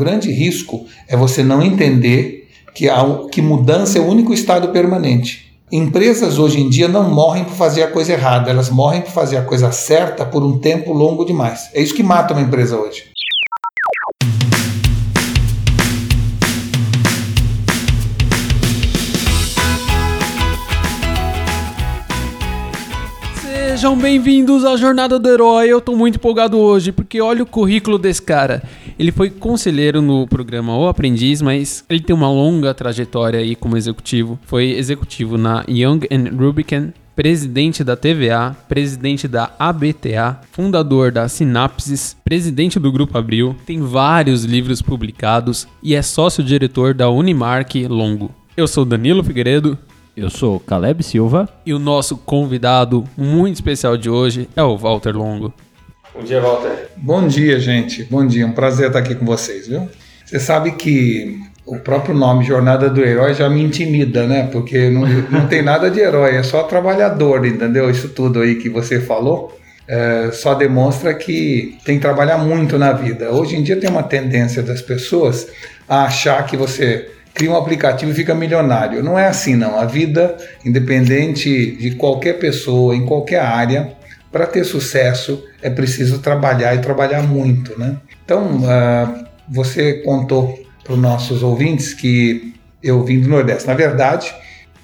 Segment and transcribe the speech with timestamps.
[0.00, 5.52] grande risco é você não entender que, a, que mudança é o único estado permanente.
[5.70, 9.36] Empresas hoje em dia não morrem por fazer a coisa errada, elas morrem por fazer
[9.36, 11.70] a coisa certa por um tempo longo demais.
[11.74, 13.10] É isso que mata uma empresa hoje.
[23.42, 25.68] Sejam bem-vindos à Jornada do Herói.
[25.68, 28.62] Eu tô muito empolgado hoje porque olha o currículo desse cara.
[29.00, 33.74] Ele foi conselheiro no programa O Aprendiz, mas ele tem uma longa trajetória aí como
[33.74, 34.38] executivo.
[34.42, 42.14] Foi executivo na Young and Rubicon, presidente da TVA, presidente da ABTA, fundador da Sinapses,
[42.22, 48.30] presidente do Grupo Abril, tem vários livros publicados e é sócio-diretor da Unimark Longo.
[48.54, 49.78] Eu sou Danilo Figueiredo,
[50.14, 51.48] eu sou Caleb Silva.
[51.64, 55.54] E o nosso convidado muito especial de hoje é o Walter Longo.
[56.20, 56.88] Bom dia, Walter.
[56.98, 58.04] Bom dia, gente.
[58.04, 58.46] Bom dia.
[58.46, 59.88] Um prazer estar aqui com vocês, viu?
[60.22, 64.46] Você sabe que o próprio nome Jornada do Herói já me intimida, né?
[64.52, 67.90] Porque não, não tem nada de herói, é só trabalhador, entendeu?
[67.90, 69.58] Isso tudo aí que você falou.
[69.88, 73.30] É, só demonstra que tem que trabalhar muito na vida.
[73.30, 75.48] Hoje em dia tem uma tendência das pessoas
[75.88, 79.02] a achar que você cria um aplicativo e fica milionário.
[79.02, 79.78] Não é assim, não.
[79.78, 80.36] A vida,
[80.66, 83.98] independente de qualquer pessoa, em qualquer área,
[84.30, 87.96] para ter sucesso é preciso trabalhar e trabalhar muito, né?
[88.24, 93.66] Então, uh, você contou para os nossos ouvintes que eu vim do Nordeste.
[93.66, 94.32] Na verdade,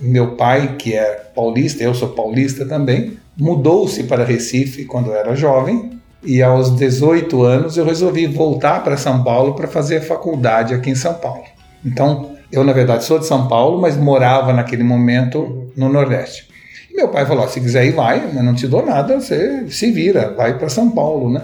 [0.01, 5.35] meu pai, que é paulista, eu sou paulista também, mudou-se para Recife quando eu era
[5.35, 10.91] jovem e aos 18 anos eu resolvi voltar para São Paulo para fazer faculdade aqui
[10.91, 11.45] em São Paulo.
[11.85, 16.49] Então, eu, na verdade, sou de São Paulo, mas morava naquele momento no Nordeste.
[16.97, 20.33] Meu pai falou: se quiser ir, vai, mas não te dou nada, você se vira,
[20.35, 21.43] vai para São Paulo, né?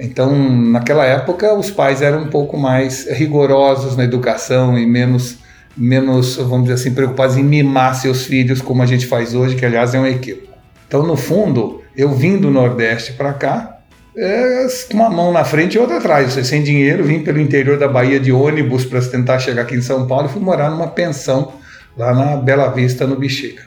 [0.00, 0.34] Então,
[0.70, 5.38] naquela época, os pais eram um pouco mais rigorosos na educação e menos,
[5.76, 9.64] menos, vamos dizer assim, preocupados em mimar seus filhos, como a gente faz hoje, que
[9.64, 10.48] aliás é um equívoco.
[10.88, 13.78] Então, no fundo, eu vim do Nordeste para cá,
[14.16, 16.32] é, uma mão na frente e outra atrás.
[16.32, 19.82] Você sem dinheiro, vim pelo interior da Bahia de ônibus para tentar chegar aqui em
[19.82, 21.52] São Paulo e fui morar numa pensão
[21.96, 23.65] lá na Bela Vista, no Bexiga.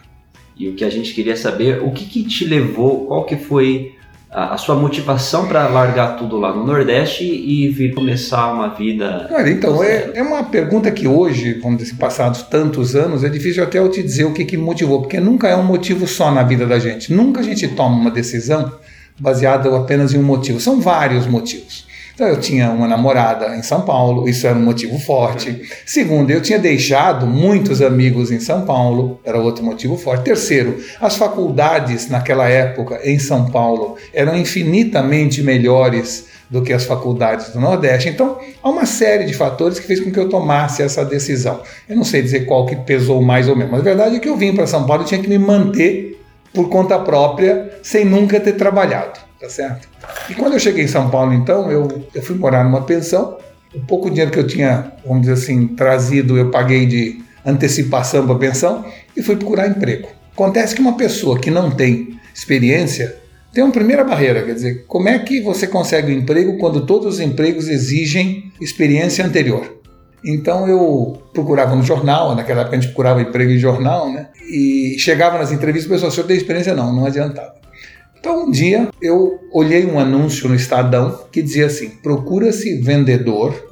[0.59, 3.95] E o que a gente queria saber, o que, que te levou, qual que foi
[4.29, 9.29] a, a sua motivação para largar tudo lá no Nordeste e vir começar uma vida...
[9.31, 13.63] Olha, então, é, é uma pergunta que hoje, vamos dizer, passados tantos anos, é difícil
[13.63, 16.43] até eu te dizer o que, que motivou, porque nunca é um motivo só na
[16.43, 17.13] vida da gente.
[17.13, 18.69] Nunca a gente toma uma decisão
[19.17, 20.59] baseado apenas em um motivo.
[20.59, 21.87] São vários motivos.
[22.19, 25.61] Então, eu tinha uma namorada em São Paulo, isso era um motivo forte.
[25.85, 30.25] Segundo, eu tinha deixado muitos amigos em São Paulo, era outro motivo forte.
[30.25, 37.51] Terceiro, as faculdades naquela época em São Paulo eram infinitamente melhores do que as faculdades
[37.51, 38.09] do Nordeste.
[38.09, 41.61] Então, há uma série de fatores que fez com que eu tomasse essa decisão.
[41.87, 44.27] Eu não sei dizer qual que pesou mais ou menos, mas a verdade é que
[44.27, 46.21] eu vim para São Paulo e tinha que me manter
[46.53, 49.87] por conta própria, sem nunca ter trabalhado, tá certo?
[50.29, 53.37] E quando eu cheguei em São Paulo, então, eu, eu fui morar numa pensão.
[53.73, 58.35] O pouco dinheiro que eu tinha, vamos dizer assim, trazido, eu paguei de antecipação para
[58.35, 58.85] a pensão
[59.15, 60.09] e fui procurar emprego.
[60.33, 63.17] Acontece que uma pessoa que não tem experiência
[63.53, 67.15] tem uma primeira barreira, quer dizer, como é que você consegue um emprego quando todos
[67.15, 69.79] os empregos exigem experiência anterior?
[70.23, 74.27] Então eu procurava no jornal, naquela época a gente procurava emprego em jornal, né?
[74.49, 76.75] E chegava nas entrevistas o pessoal, o senhor tem experiência?
[76.75, 77.58] Não, não adiantava.
[78.19, 83.69] Então um dia eu olhei um anúncio no Estadão que dizia assim: procura-se vendedor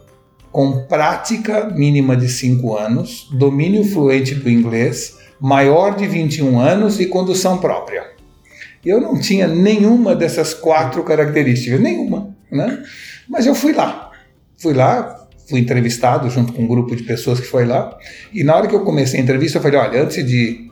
[0.51, 7.05] com prática mínima de 5 anos, domínio fluente do inglês, maior de 21 anos e
[7.05, 8.07] condução própria.
[8.83, 12.81] Eu não tinha nenhuma dessas quatro características, nenhuma, né?
[13.27, 14.11] Mas eu fui lá.
[14.57, 17.97] Fui lá, fui entrevistado junto com um grupo de pessoas que foi lá.
[18.33, 20.66] E na hora que eu comecei a entrevista, eu falei: olha, antes de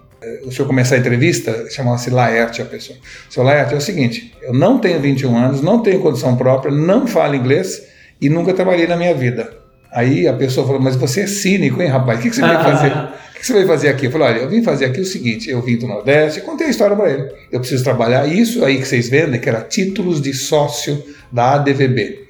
[0.45, 2.97] o senhor começar a entrevista, chamava-se Laerte a pessoa.
[3.29, 7.07] Seu Laerte, é o seguinte: eu não tenho 21 anos, não tenho condição própria, não
[7.07, 7.83] falo inglês
[8.21, 9.49] e nunca trabalhei na minha vida.
[9.91, 12.19] Aí a pessoa falou: Mas você é cínico, hein, rapaz?
[12.19, 12.91] O que, que você veio fazer?
[13.35, 14.05] O que você veio fazer aqui?
[14.05, 16.69] Eu falei: Olha, eu vim fazer aqui o seguinte: eu vim do Nordeste, contei a
[16.69, 17.29] história para ele.
[17.51, 18.25] Eu preciso trabalhar.
[18.25, 22.25] Isso aí que vocês vendem, que era títulos de sócio da ADVB.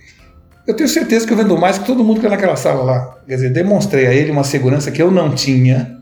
[0.67, 3.17] Eu tenho certeza que eu vendo mais que todo mundo que está naquela sala lá.
[3.27, 5.99] Quer dizer, demonstrei a ele uma segurança que eu não tinha,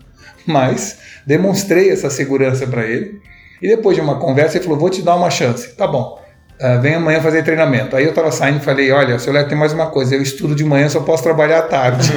[0.48, 3.22] mas demonstrei essa segurança para ele.
[3.62, 5.76] E depois de uma conversa, ele falou: Vou te dar uma chance.
[5.76, 6.22] Tá bom.
[6.60, 7.96] Uh, vem amanhã fazer treinamento.
[7.96, 10.16] Aí eu estava saindo e falei: Olha, seu Leco, tem mais uma coisa.
[10.16, 12.12] Eu estudo de manhã, só posso trabalhar à tarde.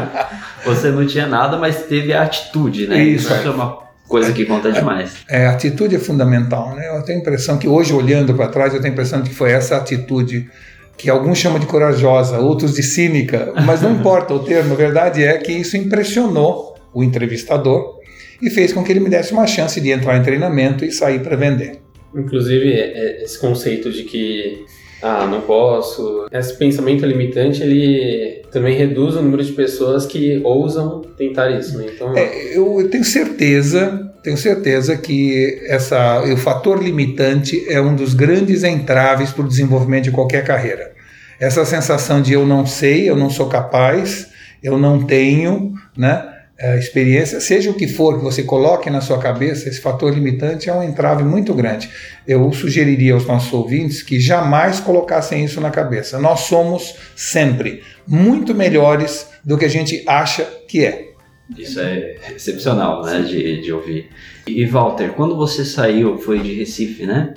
[0.64, 3.02] Você não tinha nada, mas teve a atitude, né?
[3.02, 3.78] Isso, Isso é uma
[4.08, 5.12] coisa que conta demais.
[5.28, 6.88] É, a atitude é fundamental, né?
[6.88, 9.36] Eu tenho a impressão que hoje, olhando para trás, eu tenho a impressão de que
[9.36, 10.50] foi essa atitude
[10.96, 15.22] que alguns chamam de corajosa, outros de cínica, mas não importa o termo, a verdade
[15.22, 17.97] é que isso impressionou o entrevistador
[18.40, 21.20] e fez com que ele me desse uma chance de entrar em treinamento e sair
[21.20, 21.80] para vender.
[22.14, 24.64] Inclusive, é, é, esse conceito de que
[25.02, 26.26] ah, não posso.
[26.32, 31.86] Esse pensamento limitante, ele também reduz o número de pessoas que ousam tentar isso, né?
[31.94, 38.14] Então, é, eu tenho certeza, tenho certeza que essa, o fator limitante é um dos
[38.14, 40.92] grandes entraves para o desenvolvimento de qualquer carreira.
[41.38, 44.26] Essa sensação de eu não sei, eu não sou capaz,
[44.62, 46.27] eu não tenho, né?
[46.60, 50.68] A experiência, seja o que for que você coloque na sua cabeça, esse fator limitante
[50.68, 51.88] é um entrave muito grande.
[52.26, 56.18] Eu sugeriria aos nossos ouvintes que jamais colocassem isso na cabeça.
[56.18, 61.12] Nós somos sempre muito melhores do que a gente acha que é.
[61.56, 64.10] Isso é excepcional, né, de, de ouvir.
[64.46, 67.34] E Walter, quando você saiu, foi de Recife, né?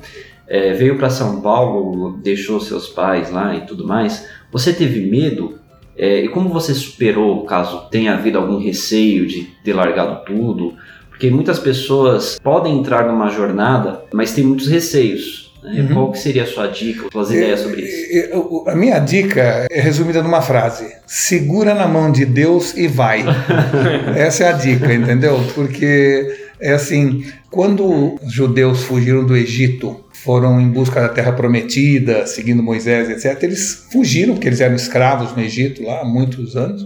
[0.47, 4.27] É, veio para São Paulo, deixou seus pais lá e tudo mais.
[4.51, 5.60] Você teve medo
[6.01, 10.73] é, e como você superou, caso tenha havido algum receio de ter largado tudo?
[11.07, 15.53] Porque muitas pessoas podem entrar numa jornada, mas tem muitos receios.
[15.61, 15.81] Né?
[15.81, 15.93] Uhum.
[15.93, 18.67] Qual que seria a sua dica, suas é, ideias sobre isso?
[18.67, 23.23] A minha dica é resumida numa frase: segura na mão de Deus e vai.
[24.17, 25.39] Essa é a dica, entendeu?
[25.53, 32.27] Porque é assim, quando os judeus fugiram do Egito foram em busca da terra prometida,
[32.27, 33.41] seguindo Moisés, etc.
[33.43, 36.85] Eles fugiram, porque eles eram escravos no Egito lá há muitos anos,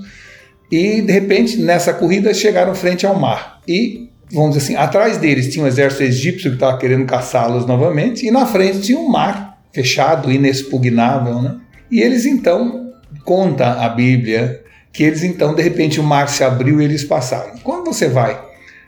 [0.72, 3.60] e de repente nessa corrida chegaram frente ao mar.
[3.68, 8.26] E, vamos dizer assim, atrás deles tinha um exército egípcio que estava querendo caçá-los novamente,
[8.26, 11.58] e na frente tinha um mar fechado, inexpugnável, né?
[11.92, 12.92] E eles então,
[13.26, 14.62] conta a Bíblia,
[14.94, 17.56] que eles então, de repente, o mar se abriu e eles passaram.
[17.64, 18.40] Quando você vai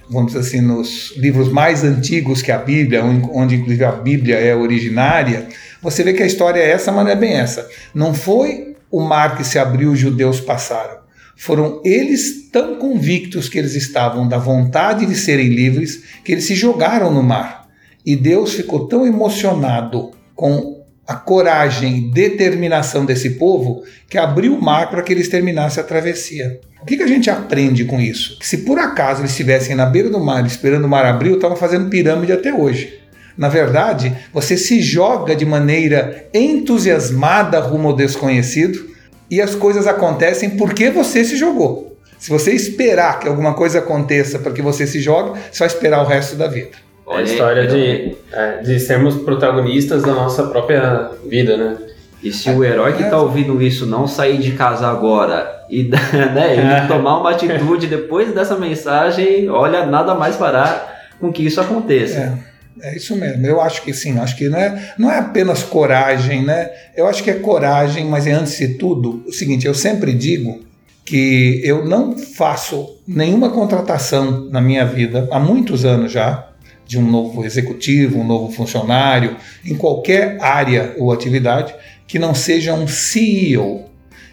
[0.10, 4.56] vamos dizer assim, nos livros mais antigos que a Bíblia, onde inclusive a Bíblia é
[4.56, 5.48] originária,
[5.82, 7.70] você vê que a história é essa, mas não é bem essa.
[7.94, 10.98] Não foi o mar que se abriu os judeus passaram.
[11.36, 16.56] Foram eles tão convictos que eles estavam da vontade de serem livres que eles se
[16.56, 17.68] jogaram no mar.
[18.06, 20.77] E Deus ficou tão emocionado com
[21.08, 25.86] a coragem e determinação desse povo que abriu o mar para que eles terminassem a
[25.86, 26.60] travessia.
[26.82, 28.38] O que, que a gente aprende com isso?
[28.40, 31.56] Que se por acaso eles estivessem na beira do mar esperando o mar abrir, estavam
[31.56, 33.00] fazendo pirâmide até hoje.
[33.38, 38.88] Na verdade, você se joga de maneira entusiasmada rumo ao desconhecido
[39.30, 41.98] e as coisas acontecem porque você se jogou.
[42.18, 46.08] Se você esperar que alguma coisa aconteça para que você se jogue, vai esperar o
[46.08, 46.87] resto da vida.
[47.10, 51.78] É a história de, é, de sermos protagonistas da nossa própria vida, né?
[52.22, 55.84] E se o herói que está ouvindo isso não sair de casa agora e
[56.34, 56.88] né, ele é.
[56.88, 62.38] tomar uma atitude depois dessa mensagem, olha, nada mais fará com que isso aconteça.
[62.82, 63.46] É, é isso mesmo.
[63.46, 64.18] Eu acho que sim.
[64.20, 66.70] Acho que não é, não é apenas coragem, né?
[66.96, 70.66] Eu acho que é coragem, mas é antes de tudo o seguinte: eu sempre digo
[71.06, 76.47] que eu não faço nenhuma contratação na minha vida há muitos anos já
[76.88, 79.36] de um novo executivo, um novo funcionário,
[79.66, 81.76] em qualquer área ou atividade,
[82.08, 83.86] que não seja um CEO.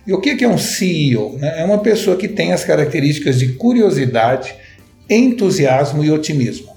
[0.06, 1.36] E o que é um CEO?
[1.38, 1.60] Né?
[1.60, 4.54] É uma pessoa que tem as características de curiosidade,
[5.10, 6.74] entusiasmo e otimismo.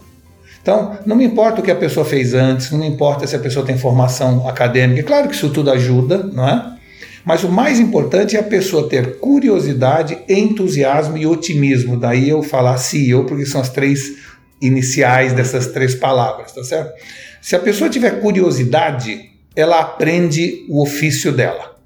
[0.62, 3.40] Então, não me importa o que a pessoa fez antes, não me importa se a
[3.40, 5.04] pessoa tem formação acadêmica.
[5.04, 6.78] Claro que isso tudo ajuda, não é?
[7.24, 11.98] Mas o mais importante é a pessoa ter curiosidade, entusiasmo e otimismo.
[11.98, 14.16] Daí eu falar CEO, porque são as três
[14.62, 16.94] iniciais dessas três palavras, tá certo?
[17.42, 21.78] Se a pessoa tiver curiosidade, ela aprende o ofício dela.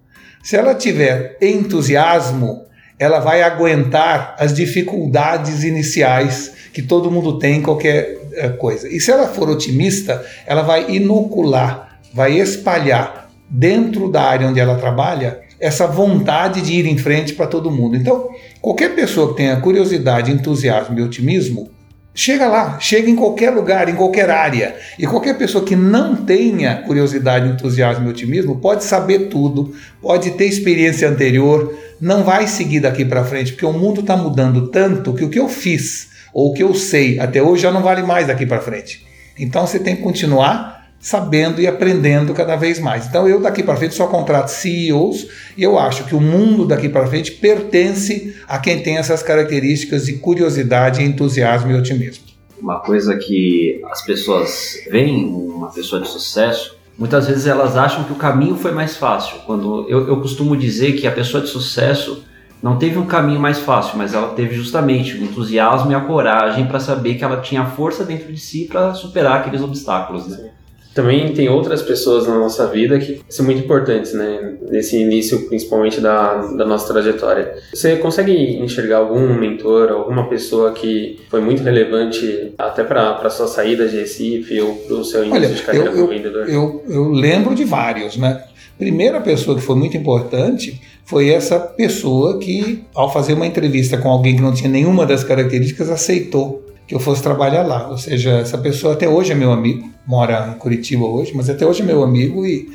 [0.44, 2.66] Se ela tiver entusiasmo,
[2.98, 8.88] ela vai aguentar as dificuldades iniciais que todo mundo tem em qualquer eh, coisa.
[8.88, 14.75] E se ela for otimista, ela vai inocular, vai espalhar dentro da área onde ela
[14.75, 17.96] trabalha essa vontade de ir em frente para todo mundo.
[17.96, 21.70] Então, qualquer pessoa que tenha curiosidade, entusiasmo e otimismo,
[22.13, 24.75] Chega lá, chega em qualquer lugar, em qualquer área.
[25.00, 30.46] E qualquer pessoa que não tenha curiosidade, entusiasmo e otimismo pode saber tudo, pode ter
[30.46, 35.24] experiência anterior, não vai seguir daqui para frente, porque o mundo está mudando tanto que
[35.24, 38.27] o que eu fiz ou o que eu sei até hoje já não vale mais
[38.27, 39.06] daqui para frente.
[39.39, 43.08] Então você tem que continuar sabendo e aprendendo cada vez mais.
[43.08, 45.27] Então eu daqui para frente só contrato CEOs
[45.58, 50.05] e eu acho que o mundo daqui para frente pertence a quem tem essas características
[50.05, 52.25] de curiosidade, entusiasmo e otimismo.
[52.62, 58.13] Uma coisa que as pessoas veem uma pessoa de sucesso, muitas vezes elas acham que
[58.13, 59.39] o caminho foi mais fácil.
[59.48, 62.24] Quando eu, eu costumo dizer que a pessoa de sucesso
[62.62, 66.67] não teve um caminho mais fácil, mas ela teve justamente o entusiasmo e a coragem
[66.67, 70.27] para saber que ela tinha força dentro de si para superar aqueles obstáculos.
[70.27, 70.51] Né?
[70.94, 74.56] Também tem outras pessoas na nossa vida que são muito importantes, né?
[74.70, 77.56] Nesse início, principalmente da, da nossa trajetória.
[77.74, 83.48] Você consegue enxergar algum mentor, alguma pessoa que foi muito relevante até para a sua
[83.48, 86.50] saída de Recife ou para o seu início Olha, de carreira eu, como eu, vendedor?
[86.50, 88.44] Eu, eu lembro de vários, né?
[88.78, 94.10] Primeira pessoa que foi muito importante foi essa pessoa que, ao fazer uma entrevista com
[94.10, 96.61] alguém que não tinha nenhuma das características, aceitou
[96.92, 97.88] que eu fosse trabalhar lá.
[97.88, 101.66] Ou seja, essa pessoa até hoje é meu amigo, mora em Curitiba hoje, mas até
[101.66, 102.70] hoje é meu amigo e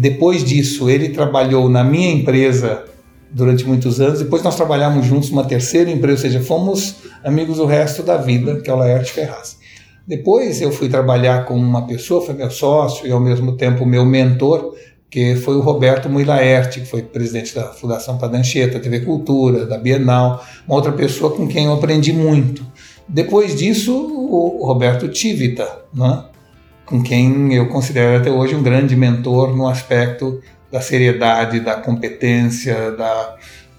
[0.00, 2.84] depois disso ele trabalhou na minha empresa
[3.30, 4.20] durante muitos anos.
[4.20, 8.62] Depois nós trabalhamos juntos numa terceira empresa, ou seja, fomos amigos o resto da vida,
[8.62, 9.58] que é o Laerte Ferraz.
[10.06, 14.06] Depois eu fui trabalhar com uma pessoa, foi meu sócio e ao mesmo tempo meu
[14.06, 14.74] mentor,
[15.10, 20.42] que foi o Roberto Muilaerte, que foi presidente da Fundação Padancheta, TV Cultura, da Bienal,
[20.66, 22.64] uma outra pessoa com quem eu aprendi muito.
[23.12, 26.24] Depois disso, o Roberto Tivita, né?
[26.86, 30.40] com quem eu considero até hoje um grande mentor no aspecto
[30.70, 33.36] da seriedade, da competência, da,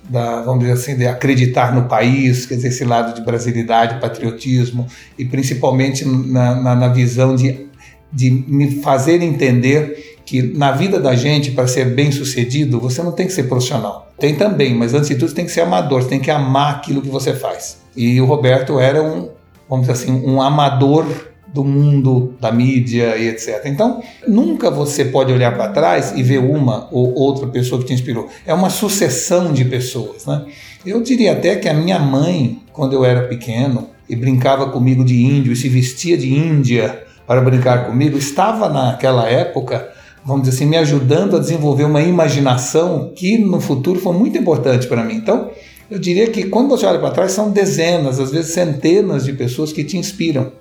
[0.09, 4.85] da, vamos dizer assim, de acreditar no país, quer dizer, esse lado de brasilidade, patriotismo,
[5.17, 7.67] e principalmente na, na, na visão de,
[8.11, 13.13] de me fazer entender que na vida da gente, para ser bem sucedido, você não
[13.13, 14.10] tem que ser profissional.
[14.21, 17.01] Tem também, mas antes de tudo, tem que ser amador, você tem que amar aquilo
[17.01, 17.81] que você faz.
[17.97, 19.29] E o Roberto era um,
[19.67, 21.07] vamos dizer assim, um amador
[21.47, 23.63] do mundo da mídia e etc.
[23.65, 27.93] Então, nunca você pode olhar para trás e ver uma ou outra pessoa que te
[27.93, 28.29] inspirou.
[28.45, 30.45] É uma sucessão de pessoas, né?
[30.85, 35.19] Eu diria até que a minha mãe, quando eu era pequeno e brincava comigo de
[35.19, 39.90] índio e se vestia de índia para brincar comigo, estava naquela época,
[40.25, 44.87] vamos dizer assim, me ajudando a desenvolver uma imaginação que no futuro foi muito importante
[44.87, 45.15] para mim.
[45.15, 45.51] Então,
[45.89, 49.73] eu diria que quando você olha para trás, são dezenas, às vezes centenas de pessoas
[49.73, 50.51] que te inspiram.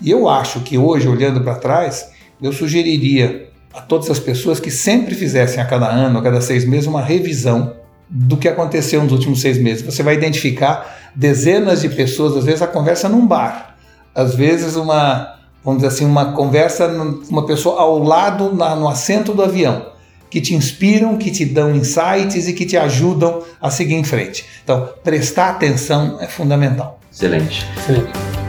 [0.00, 2.10] E eu acho que hoje, olhando para trás,
[2.42, 6.64] eu sugeriria a todas as pessoas que sempre fizessem a cada ano, a cada seis
[6.64, 7.74] meses, uma revisão
[8.08, 9.82] do que aconteceu nos últimos seis meses.
[9.82, 13.76] Você vai identificar dezenas de pessoas, às vezes a conversa num bar,
[14.14, 16.86] às vezes uma, vamos dizer assim, uma conversa,
[17.28, 19.92] uma pessoa ao lado, na, no assento do avião
[20.32, 24.46] que te inspiram, que te dão insights e que te ajudam a seguir em frente.
[24.64, 26.98] Então, prestar atenção é fundamental.
[27.12, 27.66] Excelente.
[27.76, 28.41] Excelente.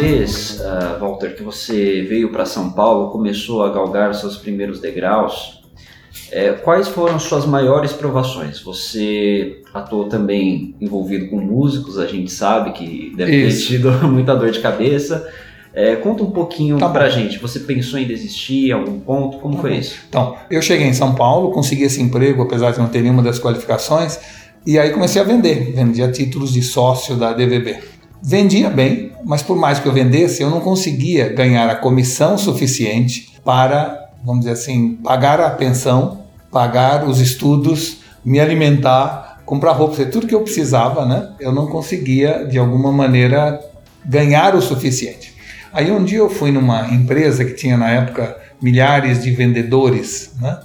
[0.00, 5.60] Vez, uh, Walter, que você veio para São Paulo, começou a galgar seus primeiros degraus,
[6.32, 8.60] é, quais foram suas maiores provações?
[8.60, 13.68] Você atuou também envolvido com músicos, a gente sabe que deve Isso.
[13.68, 15.28] ter tido muita dor de cabeça.
[15.72, 17.10] É, conta um pouquinho tá pra bom.
[17.10, 17.38] gente.
[17.38, 19.38] Você pensou em desistir em algum ponto?
[19.38, 19.76] Como tá foi bom.
[19.76, 19.96] isso?
[20.08, 23.38] Então, eu cheguei em São Paulo, consegui esse emprego, apesar de não ter nenhuma das
[23.38, 24.18] qualificações,
[24.66, 25.72] e aí comecei a vender.
[25.72, 27.78] Vendia títulos de sócio da DVB.
[28.22, 33.32] Vendia bem, mas por mais que eu vendesse, eu não conseguia ganhar a comissão suficiente
[33.44, 40.26] para, vamos dizer assim, pagar a pensão pagar os estudos, me alimentar, comprar roupa, tudo
[40.26, 41.32] que eu precisava, né?
[41.38, 43.60] Eu não conseguia de alguma maneira
[44.04, 45.34] ganhar o suficiente.
[45.72, 50.58] Aí um dia eu fui numa empresa que tinha na época milhares de vendedores, né?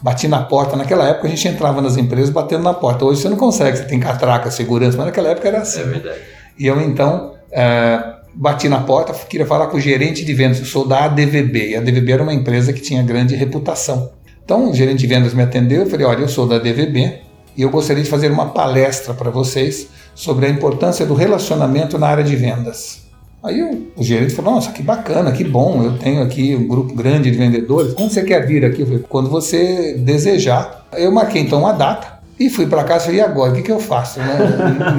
[0.00, 3.04] Bati na porta, naquela época a gente entrava nas empresas batendo na porta.
[3.04, 5.80] Hoje você não consegue, você tem catraca, segurança, mas naquela época era assim.
[5.80, 6.20] É verdade.
[6.58, 10.66] E eu então é, bati na porta, queria falar com o gerente de vendas, eu
[10.66, 14.10] sou da ADVB, e a ADVB era uma empresa que tinha grande reputação.
[14.44, 17.20] Então o gerente de vendas me atendeu, eu falei, olha, eu sou da DVB
[17.56, 22.06] e eu gostaria de fazer uma palestra para vocês sobre a importância do relacionamento na
[22.06, 23.06] área de vendas.
[23.42, 26.94] Aí eu, o gerente falou, nossa, que bacana, que bom, eu tenho aqui um grupo
[26.94, 28.80] grande de vendedores, quando você quer vir aqui?
[28.80, 30.86] Eu falei, quando você desejar.
[30.92, 33.52] Eu marquei então uma data, e fui para casa e falei, e agora?
[33.52, 34.18] O que, que eu faço?
[34.18, 34.26] Né?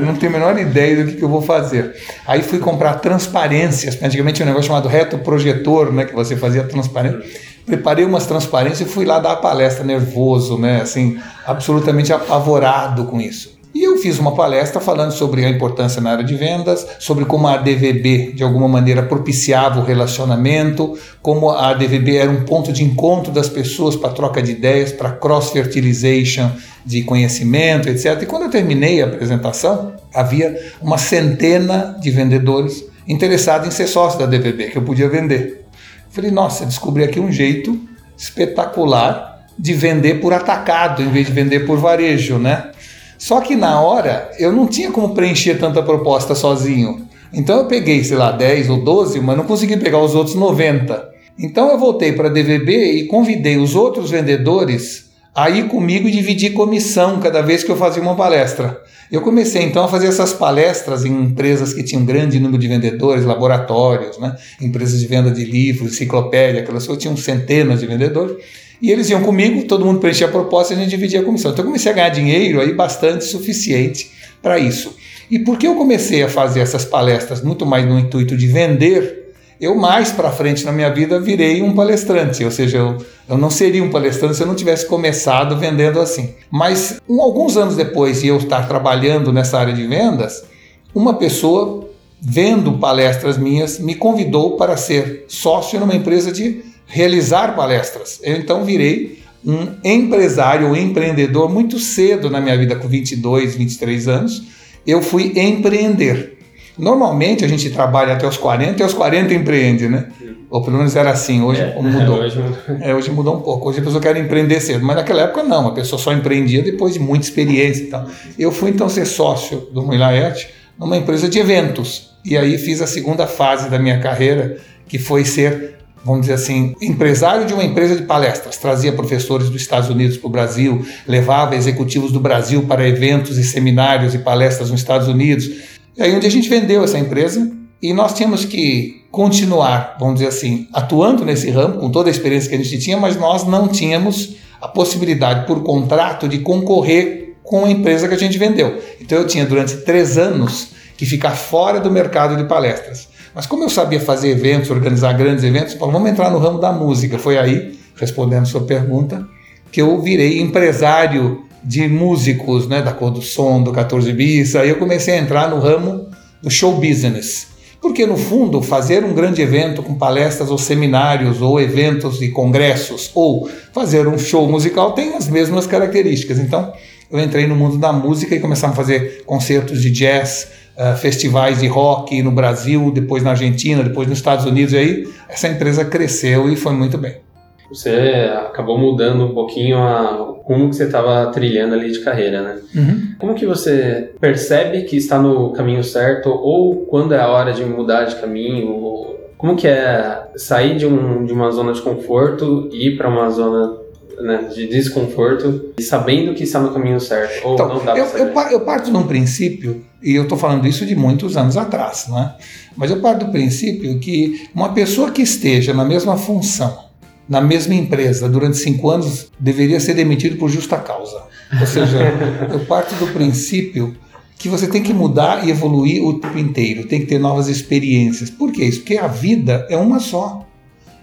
[0.06, 1.96] não tenho a menor ideia do que, que, eu vou fazer.
[2.25, 4.01] Aí fui comprar transparências.
[4.01, 6.06] Antigamente tinha um negócio chamado reto projetor, né?
[6.06, 10.79] que você fazia transparência preparei umas transparências e fui lá dar a palestra nervoso, né?
[10.82, 13.57] Assim, absolutamente apavorado com isso.
[13.98, 17.58] Eu fiz uma palestra falando sobre a importância na área de vendas, sobre como a
[17.58, 23.32] DVB de alguma maneira propiciava o relacionamento, como a DVB era um ponto de encontro
[23.32, 26.51] das pessoas para troca de ideias, para cross-fertilization
[26.86, 28.22] de conhecimento, etc.
[28.22, 34.20] E quando eu terminei a apresentação, havia uma centena de vendedores interessados em ser sócio
[34.20, 35.66] da DVB, que eu podia vender.
[36.12, 37.75] Falei, nossa, descobri aqui um jeito
[38.16, 42.70] espetacular de vender por atacado em vez de vender por varejo, né?
[43.18, 47.08] Só que na hora eu não tinha como preencher tanta proposta sozinho.
[47.34, 51.10] Então eu peguei, sei lá, 10 ou 12, mas não consegui pegar os outros 90.
[51.40, 56.12] Então eu voltei para a DVB e convidei os outros vendedores a ir comigo e
[56.12, 58.82] dividir comissão cada vez que eu fazia uma palestra.
[59.12, 62.68] Eu comecei então a fazer essas palestras em empresas que tinham um grande número de
[62.68, 64.36] vendedores, laboratórios, né?
[64.60, 68.36] empresas de venda de livros, enciclopédia, aquelas coisas, tinham centenas de vendedores.
[68.81, 71.51] E eles iam comigo, todo mundo preenchia a proposta e a gente dividia a comissão.
[71.51, 74.96] Então eu comecei a ganhar dinheiro aí bastante suficiente para isso.
[75.29, 79.75] E porque eu comecei a fazer essas palestras muito mais no intuito de vender, eu
[79.75, 83.84] mais para frente na minha vida virei um palestrante, ou seja, eu, eu não seria
[83.84, 86.36] um palestrante se eu não tivesse começado vendendo assim.
[86.51, 90.46] Mas um, alguns anos depois de eu estar trabalhando nessa área de vendas,
[90.93, 91.89] uma pessoa
[92.22, 98.20] vendo palestras minhas me convidou para ser sócio numa empresa de realizar palestras.
[98.24, 104.08] Eu então virei um empresário, um empreendedor muito cedo na minha vida, com 22, 23
[104.08, 104.44] anos.
[104.86, 106.38] Eu fui empreender.
[106.77, 110.08] Normalmente a gente trabalha até os 40 e aos 40 empreende, né?
[110.50, 112.20] Ou pelo menos era assim, hoje é, mudou.
[112.22, 112.58] hoje mudou.
[112.82, 113.70] É, hoje mudou um pouco.
[113.70, 116.94] Hoje a pessoa quer empreender cedo, mas naquela época não, a pessoa só empreendia depois
[116.94, 118.08] de muita experiência e tal.
[118.38, 122.12] Eu fui então ser sócio do Muilaerte numa empresa de eventos.
[122.24, 126.75] E aí fiz a segunda fase da minha carreira, que foi ser vamos dizer assim,
[126.82, 131.56] empresário de uma empresa de palestras, trazia professores dos Estados Unidos para o Brasil, levava
[131.56, 135.50] executivos do Brasil para eventos e seminários e palestras nos Estados Unidos,
[135.98, 137.51] e aí dia a gente vendeu essa empresa
[137.82, 142.50] e nós tínhamos que continuar, vamos dizer assim, atuando nesse ramo com toda a experiência
[142.50, 147.66] que a gente tinha, mas nós não tínhamos a possibilidade por contrato de concorrer com
[147.66, 148.80] a empresa que a gente vendeu.
[149.00, 153.08] Então eu tinha durante três anos que ficar fora do mercado de palestras.
[153.38, 156.72] Mas como eu sabia fazer eventos, organizar grandes eventos, falei, vamos entrar no ramo da
[156.72, 157.20] música.
[157.20, 159.27] Foi aí, respondendo a sua pergunta,
[159.72, 164.70] que eu virei empresário de músicos, né, da cor do som, do 14 bis, aí
[164.70, 166.08] eu comecei a entrar no ramo
[166.41, 167.50] do show business.
[167.79, 173.12] Porque, no fundo, fazer um grande evento com palestras ou seminários ou eventos e congressos
[173.13, 176.39] ou fazer um show musical tem as mesmas características.
[176.39, 176.74] Então,
[177.12, 181.59] eu entrei no mundo da música e começamos a fazer concertos de jazz, uh, festivais
[181.59, 184.74] de rock no Brasil, depois na Argentina, depois nos Estados Unidos.
[184.74, 187.27] E aí, essa empresa cresceu e foi muito bem
[187.70, 192.59] você acabou mudando um pouquinho a como que você estava trilhando ali de carreira, né?
[192.74, 193.16] Uhum.
[193.20, 197.66] Como que você percebe que está no caminho certo ou quando é a hora de
[197.66, 199.18] mudar de caminho?
[199.37, 203.29] Como que é sair de, um, de uma zona de conforto e ir para uma
[203.29, 203.77] zona
[204.22, 208.06] né, de desconforto e sabendo que está no caminho certo ou então, não dá eu,
[208.06, 212.08] eu, eu parto de um princípio e eu estou falando isso de muitos anos atrás,
[212.08, 212.36] né?
[212.75, 216.88] Mas eu parto do princípio que uma pessoa que esteja na mesma função
[217.27, 221.24] na mesma empresa durante cinco anos deveria ser demitido por justa causa.
[221.60, 222.00] Ou seja,
[222.51, 223.96] eu parto do princípio
[224.38, 228.30] que você tem que mudar e evoluir o tempo inteiro, tem que ter novas experiências.
[228.30, 228.80] Por que isso?
[228.80, 230.47] Porque a vida é uma só.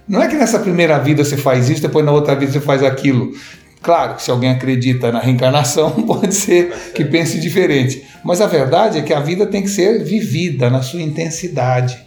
[0.07, 2.83] Não é que nessa primeira vida você faz isso, depois na outra vida você faz
[2.83, 3.33] aquilo.
[3.83, 8.05] Claro que se alguém acredita na reencarnação, pode ser que pense diferente.
[8.25, 11.99] Mas a verdade é que a vida tem que ser vivida na sua intensidade.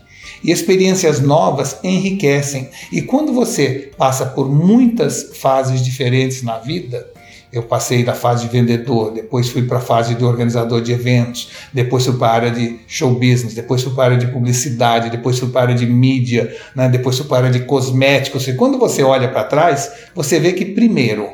[0.43, 2.69] E experiências novas enriquecem.
[2.91, 7.07] E quando você passa por muitas fases diferentes na vida,
[7.51, 11.49] eu passei da fase de vendedor, depois fui para a fase de organizador de eventos,
[11.73, 15.10] depois fui para a área de show business, depois fui para a área de publicidade,
[15.10, 16.89] depois fui para a área de mídia, né?
[16.89, 18.47] depois fui para a área de cosméticos.
[18.47, 21.29] E quando você olha para trás, você vê que, primeiro,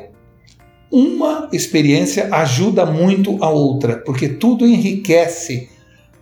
[0.90, 5.68] uma experiência ajuda muito a outra, porque tudo enriquece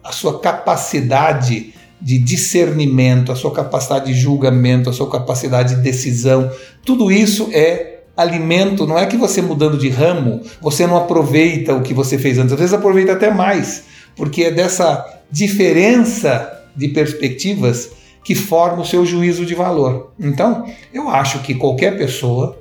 [0.02, 6.50] a sua capacidade de discernimento, a sua capacidade de julgamento, a sua capacidade de decisão.
[6.84, 11.82] Tudo isso é alimento, não é que você mudando de ramo, você não aproveita o
[11.82, 13.84] que você fez antes, às vezes aproveita até mais,
[14.16, 17.90] porque é dessa diferença de perspectivas
[18.24, 20.12] que forma o seu juízo de valor.
[20.20, 22.58] Então, eu acho que qualquer pessoa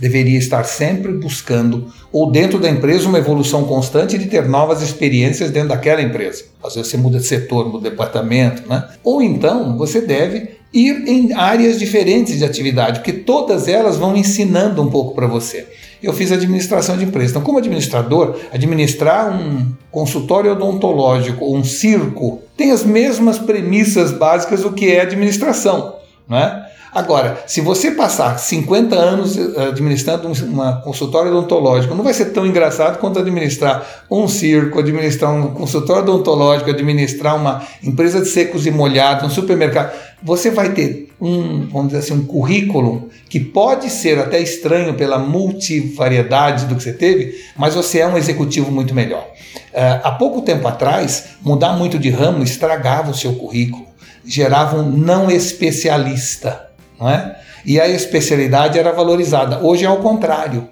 [0.00, 5.50] deveria estar sempre buscando, ou dentro da empresa, uma evolução constante de ter novas experiências
[5.50, 6.44] dentro daquela empresa.
[6.64, 8.88] Às vezes você muda de setor, muda de departamento, né?
[9.04, 14.80] Ou então você deve ir em áreas diferentes de atividade, porque todas elas vão ensinando
[14.82, 15.66] um pouco para você.
[16.02, 17.30] Eu fiz administração de empresa.
[17.30, 24.62] Então, como administrador, administrar um consultório odontológico ou um circo tem as mesmas premissas básicas
[24.62, 25.96] do que é administração,
[26.28, 26.69] não é?
[26.92, 32.44] Agora, se você passar 50 anos eh, administrando uma consultório odontológico, não vai ser tão
[32.44, 38.70] engraçado quanto administrar um circo, administrar um consultório odontológico, administrar uma empresa de secos e
[38.70, 39.92] molhados, um supermercado.
[40.22, 45.18] Você vai ter um, vamos dizer assim, um currículo que pode ser até estranho pela
[45.18, 49.24] multivariedade do que você teve, mas você é um executivo muito melhor.
[49.72, 53.86] Uh, há pouco tempo atrás, mudar muito de ramo estragava o seu currículo,
[54.24, 56.69] gerava um não especialista.
[57.00, 57.36] Não é?
[57.64, 59.64] E a especialidade era valorizada.
[59.64, 60.68] Hoje é ao contrário.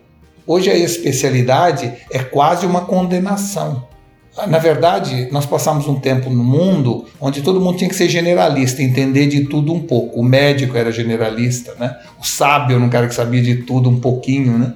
[0.47, 3.87] Hoje a especialidade é quase uma condenação.
[4.47, 8.83] Na verdade, nós passamos um tempo no mundo onde todo mundo tinha que ser generalista,
[8.83, 10.21] entender de tudo um pouco.
[10.21, 11.97] O médico era generalista, né?
[12.21, 14.75] O sábio era um cara que sabia de tudo um pouquinho, né?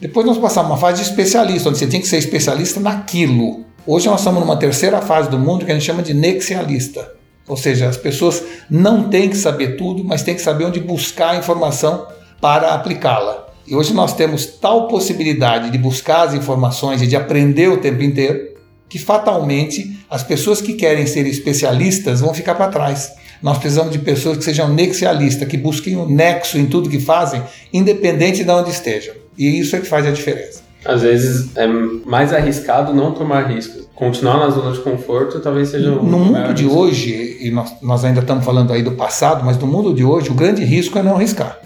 [0.00, 3.64] Depois nós passamos uma fase de especialista, onde você tem que ser especialista naquilo.
[3.86, 7.21] Hoje nós estamos numa terceira fase do mundo que a gente chama de nexialista.
[7.48, 11.30] Ou seja, as pessoas não têm que saber tudo, mas têm que saber onde buscar
[11.30, 12.06] a informação
[12.40, 13.48] para aplicá-la.
[13.66, 18.02] E hoje nós temos tal possibilidade de buscar as informações e de aprender o tempo
[18.02, 18.52] inteiro
[18.88, 23.12] que fatalmente as pessoas que querem ser especialistas vão ficar para trás.
[23.42, 27.42] Nós precisamos de pessoas que sejam nexialistas, que busquem o nexo em tudo que fazem,
[27.72, 29.14] independente de onde estejam.
[29.36, 30.61] E isso é que faz a diferença.
[30.84, 33.88] Às vezes é mais arriscado não tomar riscos.
[33.94, 36.02] Continuar na zona de conforto talvez seja um.
[36.02, 36.78] No mundo de risco.
[36.78, 40.30] hoje, e nós, nós ainda estamos falando aí do passado, mas no mundo de hoje,
[40.30, 41.58] o grande risco é não arriscar.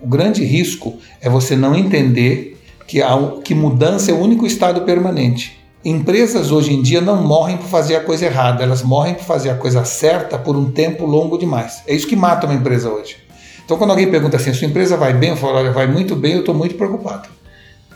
[0.00, 4.82] O grande risco é você não entender que, a, que mudança é o único estado
[4.82, 5.58] permanente.
[5.84, 9.50] Empresas hoje em dia não morrem por fazer a coisa errada, elas morrem por fazer
[9.50, 11.82] a coisa certa por um tempo longo demais.
[11.86, 13.16] É isso que mata uma empresa hoje.
[13.64, 15.30] Então, quando alguém pergunta assim, sua empresa vai bem?
[15.30, 17.28] Eu falo, olha, vai muito bem, eu estou muito preocupado.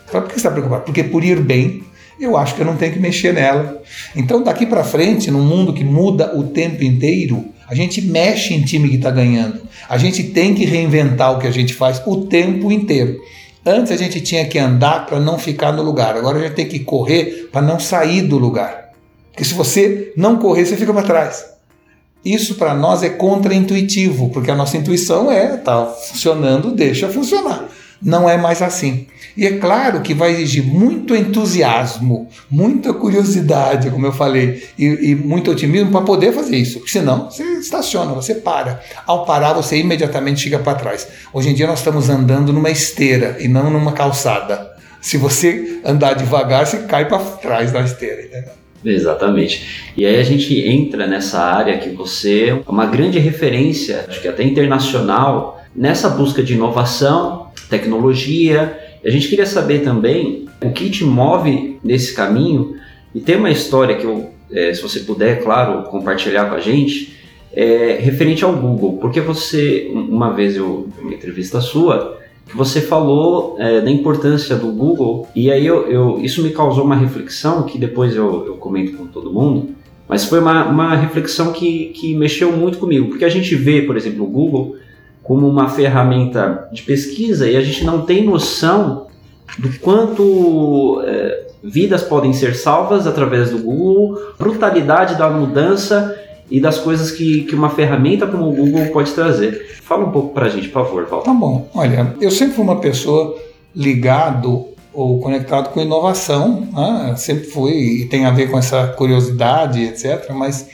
[0.09, 0.85] Eu falo, por que você está preocupado?
[0.85, 1.85] Porque por ir bem,
[2.19, 3.83] eu acho que eu não tenho que mexer nela.
[4.17, 8.63] Então, daqui para frente, num mundo que muda o tempo inteiro, a gente mexe em
[8.63, 9.61] time que está ganhando.
[9.87, 13.21] A gente tem que reinventar o que a gente faz o tempo inteiro.
[13.65, 16.67] Antes a gente tinha que andar para não ficar no lugar, agora a gente tem
[16.67, 18.93] que correr para não sair do lugar.
[19.31, 21.45] Porque se você não correr, você fica para trás.
[22.25, 27.69] Isso para nós é contraintuitivo, porque a nossa intuição é tá funcionando, deixa funcionar
[28.01, 29.07] não é mais assim.
[29.37, 35.15] E é claro que vai exigir muito entusiasmo, muita curiosidade, como eu falei, e, e
[35.15, 36.79] muito otimismo para poder fazer isso.
[36.79, 38.81] Porque senão você estaciona, você para.
[39.07, 41.09] Ao parar, você imediatamente chega para trás.
[41.33, 44.77] Hoje em dia nós estamos andando numa esteira e não numa calçada.
[45.01, 48.53] Se você andar devagar, você cai para trás da esteira, entendeu?
[48.85, 49.93] Exatamente.
[49.97, 54.29] E aí a gente entra nessa área que você é uma grande referência, acho que
[54.29, 58.79] até internacional, nessa busca de inovação tecnologia.
[59.05, 62.77] A gente queria saber também o que te move nesse caminho.
[63.15, 67.17] E tem uma história que eu, é, se você puder, claro, compartilhar com a gente,
[67.53, 73.57] é, referente ao Google, porque você, uma vez eu uma entrevista sua, que você falou
[73.59, 75.29] é, da importância do Google.
[75.35, 79.07] E aí eu, eu, isso me causou uma reflexão que depois eu, eu comento com
[79.07, 79.71] todo mundo,
[80.09, 83.97] mas foi uma, uma reflexão que, que mexeu muito comigo, porque a gente vê, por
[83.97, 84.77] exemplo, o Google
[85.29, 89.07] como uma ferramenta de pesquisa e a gente não tem noção
[89.59, 96.19] do quanto é, vidas podem ser salvas através do Google, brutalidade da mudança
[96.51, 99.77] e das coisas que, que uma ferramenta como o Google pode trazer.
[99.83, 101.21] Fala um pouco para a gente, por favor, Val.
[101.21, 101.69] Tá bom.
[101.75, 103.37] Olha, eu sempre fui uma pessoa
[103.77, 104.65] ligado
[104.95, 107.15] ou conectado com inovação, né?
[107.19, 110.31] sempre fui e tem a ver com essa curiosidade, etc.
[110.31, 110.71] Mas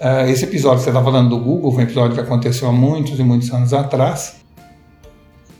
[0.00, 2.72] Uh, esse episódio que você está falando do Google foi um episódio que aconteceu há
[2.72, 4.36] muitos e muitos anos atrás.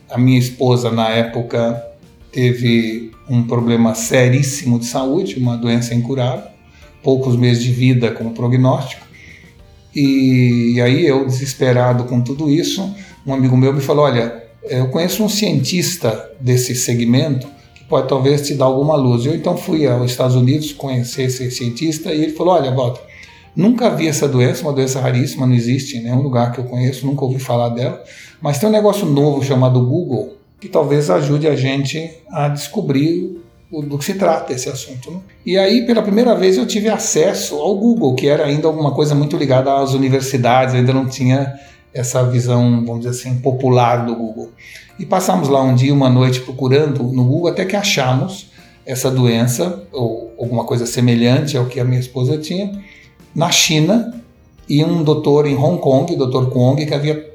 [0.08, 1.84] A minha esposa, na época,
[2.32, 6.46] teve um problema seríssimo de saúde, uma doença incurável,
[7.02, 9.06] poucos meses de vida como prognóstico.
[9.94, 12.94] E, e aí eu, desesperado com tudo isso,
[13.26, 18.46] um amigo meu me falou: Olha, eu conheço um cientista desse segmento que pode talvez
[18.46, 19.26] te dar alguma luz.
[19.26, 23.09] Eu então fui aos Estados Unidos conhecer esse cientista e ele falou: Olha, Walter,
[23.54, 27.06] Nunca vi essa doença, uma doença raríssima, não existe em nenhum lugar que eu conheço,
[27.06, 28.02] nunca ouvi falar dela.
[28.40, 33.40] Mas tem um negócio novo chamado Google que talvez ajude a gente a descobrir
[33.72, 35.10] do que se trata esse assunto.
[35.10, 35.20] Né?
[35.46, 39.14] E aí, pela primeira vez, eu tive acesso ao Google, que era ainda alguma coisa
[39.14, 41.58] muito ligada às universidades, ainda não tinha
[41.94, 44.50] essa visão, vamos dizer assim, popular do Google.
[44.98, 48.50] E passamos lá um dia, uma noite procurando no Google até que achamos
[48.84, 52.72] essa doença, ou alguma coisa semelhante ao que a minha esposa tinha
[53.34, 54.22] na China
[54.68, 56.50] e um doutor em Hong Kong, Dr.
[56.50, 57.32] Kong, que havia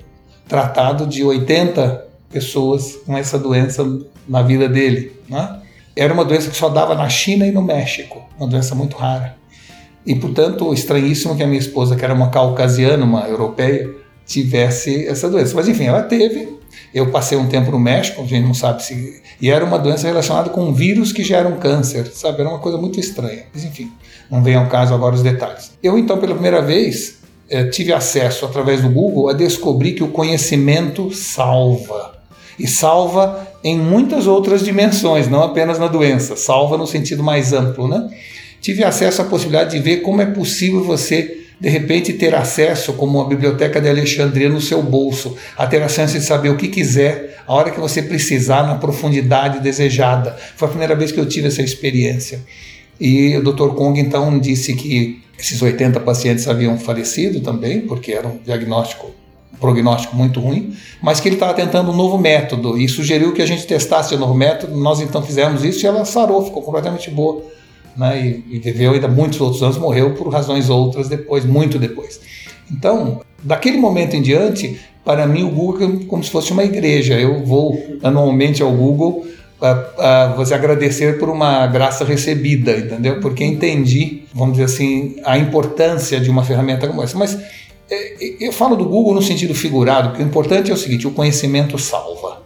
[0.48, 3.84] tratado de 80 pessoas com essa doença
[4.28, 5.14] na vida dele.
[5.28, 5.62] Né?
[5.96, 9.36] Era uma doença que só dava na China e no México, uma doença muito rara.
[10.06, 13.90] E, portanto, estranhíssimo que a minha esposa, que era uma caucasiana, uma europeia,
[14.26, 15.56] tivesse essa doença.
[15.56, 16.60] Mas, enfim, ela teve.
[16.94, 19.22] Eu passei um tempo no México, a gente não sabe se.
[19.42, 22.42] E era uma doença relacionada com um vírus que gera um câncer, sabe?
[22.42, 23.44] Era uma coisa muito estranha.
[23.54, 23.92] Mas, enfim.
[24.30, 25.72] Não vem ao caso agora os detalhes.
[25.84, 30.08] Eu, então, pela primeira vez, eh, tive acesso através do Google a descobrir que o
[30.08, 32.16] conhecimento salva.
[32.58, 37.88] E salva em muitas outras dimensões, não apenas na doença, salva no sentido mais amplo.
[37.88, 38.10] Né?
[38.62, 43.22] Tive acesso à possibilidade de ver como é possível você de repente ter acesso, como
[43.22, 46.68] a Biblioteca de Alexandria, no seu bolso, a ter a chance de saber o que
[46.68, 50.36] quiser, a hora que você precisar, na profundidade desejada.
[50.56, 52.42] Foi a primeira vez que eu tive essa experiência.
[53.00, 53.70] E o Dr.
[53.76, 59.12] Kong então disse que esses 80 pacientes haviam falecido também, porque era um diagnóstico,
[59.54, 63.42] um prognóstico muito ruim, mas que ele estava tentando um novo método e sugeriu que
[63.42, 64.78] a gente testasse o novo método.
[64.78, 67.44] Nós então fizemos isso e ela sarou, ficou completamente boa.
[67.96, 72.20] Né, e, e viveu ainda muitos outros anos, morreu por razões outras depois, muito depois.
[72.72, 77.14] Então, daquele momento em diante, para mim o Google é como se fosse uma igreja.
[77.20, 79.26] Eu vou anualmente ao Google
[79.62, 83.20] a, você agradecer por uma graça recebida, entendeu?
[83.20, 87.18] Porque entendi, vamos dizer assim, a importância de uma ferramenta como essa.
[87.18, 87.40] Mas
[87.90, 91.12] é, eu falo do Google no sentido figurado, porque o importante é o seguinte: o
[91.12, 92.44] conhecimento salva.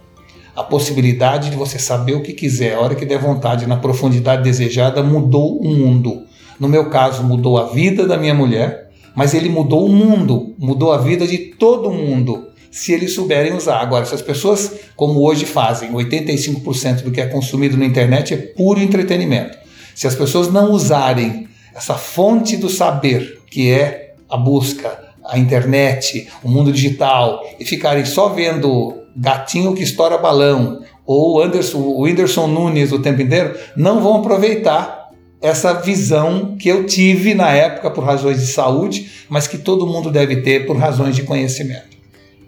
[0.54, 4.42] A possibilidade de você saber o que quiser, a hora que der vontade, na profundidade
[4.42, 6.24] desejada, mudou o mundo.
[6.58, 10.92] No meu caso, mudou a vida da minha mulher, mas ele mudou o mundo, mudou
[10.92, 13.80] a vida de todo mundo se eles souberem usar.
[13.80, 18.36] Agora, se as pessoas, como hoje fazem, 85% do que é consumido na internet é
[18.36, 19.58] puro entretenimento.
[19.94, 26.28] Se as pessoas não usarem essa fonte do saber, que é a busca, a internet,
[26.42, 32.46] o mundo digital, e ficarem só vendo gatinho que estoura balão ou Anderson, o Whindersson
[32.46, 35.10] Nunes o tempo inteiro, não vão aproveitar
[35.42, 40.10] essa visão que eu tive na época por razões de saúde, mas que todo mundo
[40.10, 41.90] deve ter por razões de conhecimento.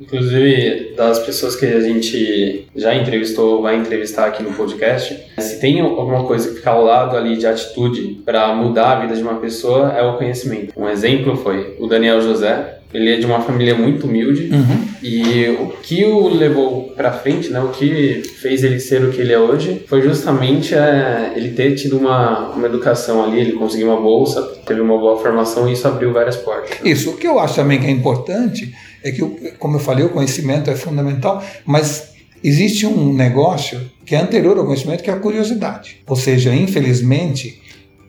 [0.03, 5.61] Inclusive, das pessoas que a gente já entrevistou ou vai entrevistar aqui no podcast, se
[5.61, 9.23] tem alguma coisa que fica ao lado ali de atitude para mudar a vida de
[9.23, 10.73] uma pessoa, é o conhecimento.
[10.77, 12.81] Um exemplo foi o Daniel José.
[12.93, 14.89] Ele é de uma família muito humilde Uhum.
[15.03, 19.21] e o que o levou para frente, né, o que fez ele ser o que
[19.21, 23.89] ele é hoje, foi justamente é, ele ter tido uma, uma educação ali, ele conseguiu
[23.89, 26.77] uma bolsa, teve uma boa formação e isso abriu várias portas.
[26.85, 29.23] Isso, o que eu acho também que é importante é que,
[29.59, 32.13] como eu falei, o conhecimento é fundamental, mas
[32.45, 35.99] existe um negócio que é anterior ao conhecimento, que é a curiosidade.
[36.07, 37.62] Ou seja, infelizmente,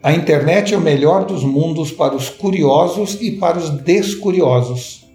[0.04, 5.06] a internet é o melhor dos mundos para os curiosos e para os descuriosos.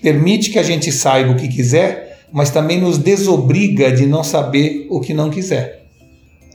[0.00, 4.86] Permite que a gente saiba o que quiser, mas também nos desobriga de não saber
[4.88, 5.82] o que não quiser.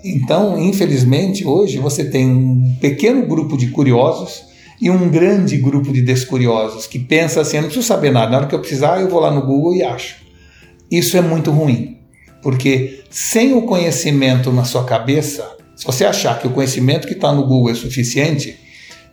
[0.04, 4.46] Então, infelizmente, hoje você tem um pequeno grupo de curiosos
[4.82, 8.38] e um grande grupo de descuriosos que pensa assim: eu não preciso saber nada, na
[8.38, 10.26] hora que eu precisar, eu vou lá no Google e acho.
[10.90, 12.00] Isso é muito ruim,
[12.42, 17.34] porque sem o conhecimento na sua cabeça, se você achar que o conhecimento que está
[17.34, 18.58] no Google é suficiente,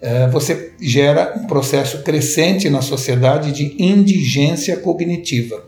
[0.01, 5.62] eh, você gera um processo crescente na sociedade de indigência cognitiva.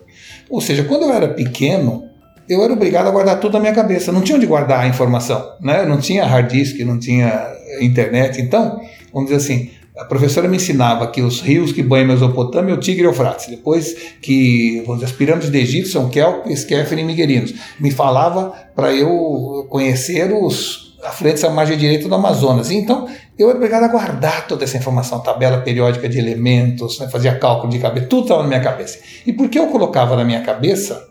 [0.49, 2.05] Ou seja, quando eu era pequeno,
[2.49, 4.13] eu era obrigado a guardar tudo na minha cabeça.
[4.13, 5.85] Não tinha onde guardar a informação, né?
[5.85, 8.41] Não tinha hard disk, não tinha internet.
[8.41, 8.81] Então,
[9.13, 12.75] vamos dizer assim, a professora me ensinava que os rios que banham a Mesopotâmia é
[12.75, 13.47] o Tigre e o Eufrates.
[13.47, 17.55] Depois que as pirâmides do Egito são Kelp, Skefer e Miguelinos.
[17.79, 22.73] Me falava para eu conhecer os afluentes à margem direita do Amazonas.
[22.73, 27.09] Então, eu era obrigado a guardar toda essa informação, tabela periódica de elementos, né?
[27.09, 28.99] fazia cálculo de cabeça, tudo estava na minha cabeça.
[29.25, 31.07] E porque eu colocava na minha cabeça,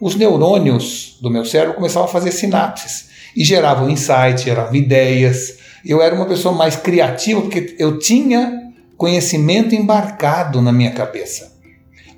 [0.00, 5.58] os neurônios do meu cérebro começavam a fazer sinapses e geravam insights, geravam ideias.
[5.84, 11.52] Eu era uma pessoa mais criativa porque eu tinha conhecimento embarcado na minha cabeça.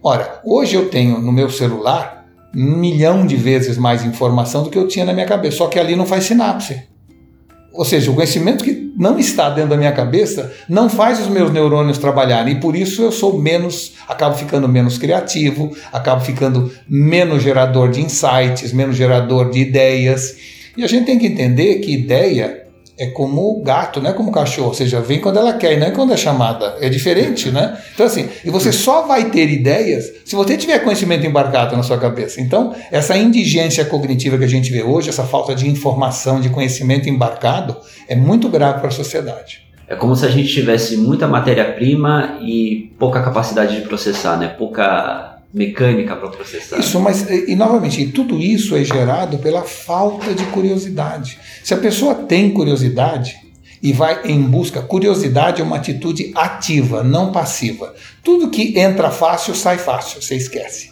[0.03, 4.77] Ora, hoje eu tenho no meu celular um milhão de vezes mais informação do que
[4.77, 6.83] eu tinha na minha cabeça, só que ali não faz sinapse.
[7.73, 11.51] Ou seja, o conhecimento que não está dentro da minha cabeça não faz os meus
[11.51, 17.43] neurônios trabalharem e por isso eu sou menos, acabo ficando menos criativo, acabo ficando menos
[17.43, 20.37] gerador de insights, menos gerador de ideias.
[20.77, 22.62] E a gente tem que entender que ideia
[22.99, 25.73] é como o gato, não é como o cachorro, ou seja, vem quando ela quer
[25.73, 26.77] e não é quando é chamada.
[26.81, 27.79] É diferente, né?
[27.95, 31.99] Então, assim, e você só vai ter ideias se você tiver conhecimento embarcado na sua
[31.99, 32.41] cabeça.
[32.41, 37.09] Então, essa indigência cognitiva que a gente vê hoje, essa falta de informação, de conhecimento
[37.09, 37.77] embarcado,
[38.09, 39.63] é muito grave para a sociedade.
[39.89, 44.49] É como se a gente tivesse muita matéria-prima e pouca capacidade de processar, né?
[44.49, 46.79] Pouca mecânica para processar.
[46.79, 51.39] Isso, mas e, novamente, tudo isso é gerado pela falta de curiosidade.
[51.63, 53.37] Se a pessoa tem curiosidade
[53.83, 57.95] e vai em busca, curiosidade é uma atitude ativa, não passiva.
[58.23, 60.91] Tudo que entra fácil sai fácil, você esquece.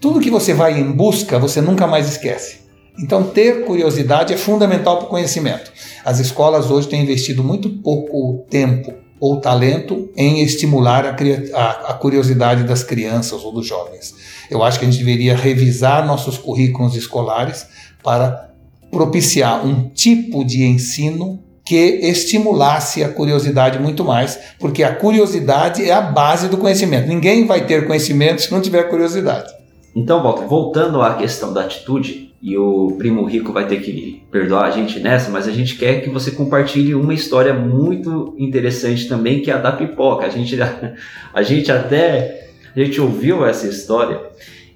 [0.00, 2.62] Tudo que você vai em busca, você nunca mais esquece.
[2.98, 5.72] Então, ter curiosidade é fundamental para o conhecimento.
[6.04, 11.16] As escolas hoje têm investido muito pouco tempo ou talento em estimular a,
[11.56, 14.12] a, a, curiosidade das crianças ou dos jovens.
[14.50, 17.64] Eu acho que a gente deveria revisar nossos currículos escolares
[18.02, 18.50] para
[18.90, 25.92] propiciar um tipo de ensino que estimulasse a curiosidade muito mais, porque a curiosidade é
[25.92, 27.06] a base do conhecimento.
[27.06, 29.54] Ninguém vai ter conhecimento se não tiver curiosidade.
[29.94, 34.64] Então, Walter, voltando à questão da atitude, e o primo rico vai ter que perdoar
[34.64, 39.40] a gente nessa, mas a gente quer que você compartilhe uma história muito interessante também,
[39.40, 40.26] que é a da pipoca.
[40.26, 40.58] A gente,
[41.32, 44.20] a gente até a gente ouviu essa história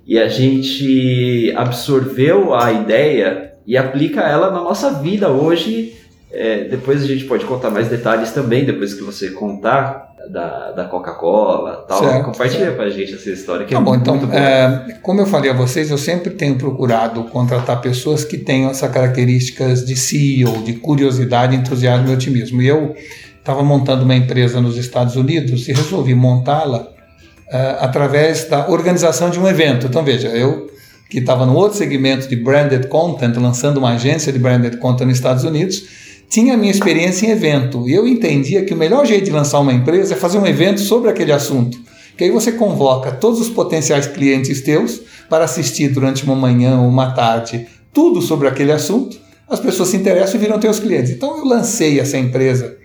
[0.06, 5.94] e a gente absorveu a ideia e aplica ela na nossa vida hoje.
[6.30, 10.84] É, depois a gente pode contar mais detalhes também, depois que você contar da, da
[10.84, 11.98] Coca-Cola tal.
[11.98, 12.76] Certo, Compartilha certo.
[12.76, 15.26] com a gente essa história que tá é bom, muito, então, muito é, como eu
[15.26, 20.62] falei a vocês, eu sempre tenho procurado contratar pessoas que tenham essas características de CEO,
[20.62, 22.62] de curiosidade, entusiasmo e otimismo.
[22.62, 22.94] E eu
[23.38, 29.38] estava montando uma empresa nos Estados Unidos e resolvi montá-la uh, através da organização de
[29.38, 29.86] um evento.
[29.86, 30.66] Então, veja, eu
[31.08, 35.16] que estava no outro segmento de branded content, lançando uma agência de branded content nos
[35.16, 37.88] Estados Unidos, tinha a minha experiência em evento.
[37.88, 40.80] E eu entendia que o melhor jeito de lançar uma empresa é fazer um evento
[40.80, 41.78] sobre aquele assunto.
[42.16, 46.88] Que aí você convoca todos os potenciais clientes teus para assistir durante uma manhã ou
[46.88, 49.18] uma tarde tudo sobre aquele assunto.
[49.48, 51.12] As pessoas se interessam e viram teus clientes.
[51.12, 52.76] Então eu lancei essa empresa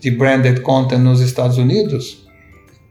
[0.00, 2.26] de branded content nos Estados Unidos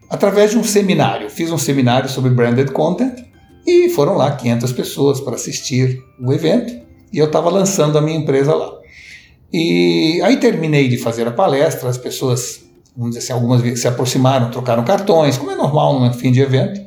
[0.10, 1.30] através de um seminário.
[1.30, 3.24] Fiz um seminário sobre branded content
[3.65, 6.74] e foram lá 500 pessoas para assistir o evento
[7.12, 8.79] e eu estava lançando a minha empresa lá.
[9.52, 12.64] E aí terminei de fazer a palestra, as pessoas,
[12.96, 16.82] vamos dizer assim, algumas se aproximaram, trocaram cartões, como é normal no fim de evento.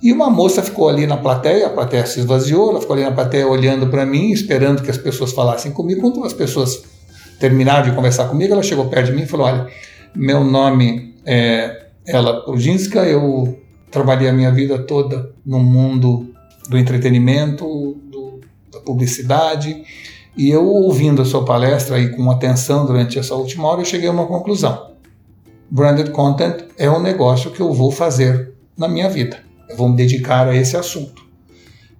[0.00, 3.10] E uma moça ficou ali na plateia, a plateia se esvaziou, ela ficou ali na
[3.10, 6.00] plateia olhando para mim, esperando que as pessoas falassem comigo.
[6.00, 6.84] Quando as pessoas
[7.40, 9.66] terminaram de conversar comigo, ela chegou perto de mim e falou: Olha,
[10.14, 13.58] meu nome é ela Urginska, eu
[13.90, 16.32] trabalhei a minha vida toda no mundo
[16.68, 17.64] do entretenimento,
[18.04, 18.40] do,
[18.72, 19.82] da publicidade,
[20.38, 24.08] e eu ouvindo a sua palestra e com atenção durante essa última hora, eu cheguei
[24.08, 24.92] a uma conclusão.
[25.68, 29.40] Branded content é um negócio que eu vou fazer na minha vida.
[29.68, 31.26] Eu vou me dedicar a esse assunto.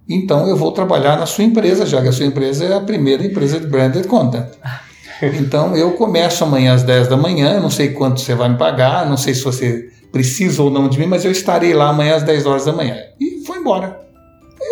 [0.07, 3.25] Então eu vou trabalhar na sua empresa, já que a sua empresa é a primeira
[3.25, 4.47] empresa de branded content.
[5.21, 9.05] Então eu começo amanhã às 10 da manhã, não sei quanto você vai me pagar,
[9.05, 12.23] não sei se você precisa ou não de mim, mas eu estarei lá amanhã às
[12.23, 12.95] 10 horas da manhã.
[13.19, 14.08] E foi embora.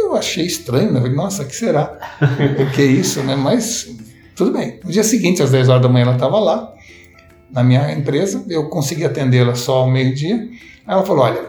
[0.08, 1.02] Eu achei estranho, né?
[1.10, 1.98] Nossa, que será?
[2.22, 3.36] o que é isso, né?
[3.36, 3.94] Mas
[4.38, 4.80] tudo bem.
[4.82, 6.74] No dia seguinte, às 10 horas da manhã, ela estava lá,
[7.52, 10.48] na minha empresa, eu consegui atendê-la só ao meio-dia.
[10.88, 11.42] Ela falou: Olha,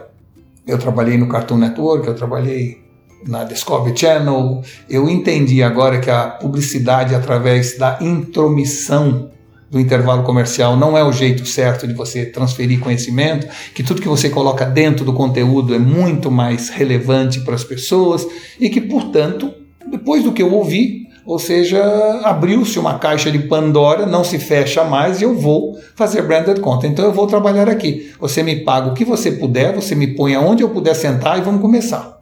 [0.66, 2.82] eu trabalhei no Cartoon Network, eu trabalhei
[3.24, 9.30] na Discovery Channel, eu entendi agora que a publicidade através da intromissão
[9.70, 14.08] do intervalo comercial não é o jeito certo de você transferir conhecimento, que tudo que
[14.08, 18.26] você coloca dentro do conteúdo é muito mais relevante para as pessoas
[18.58, 19.52] e que, portanto,
[19.90, 21.82] depois do que eu ouvi, ou seja,
[22.24, 26.92] abriu-se uma caixa de Pandora, não se fecha mais e eu vou fazer branded content.
[26.92, 28.10] Então eu vou trabalhar aqui.
[28.18, 31.42] Você me paga o que você puder, você me põe aonde eu puder sentar e
[31.42, 32.18] vamos começar.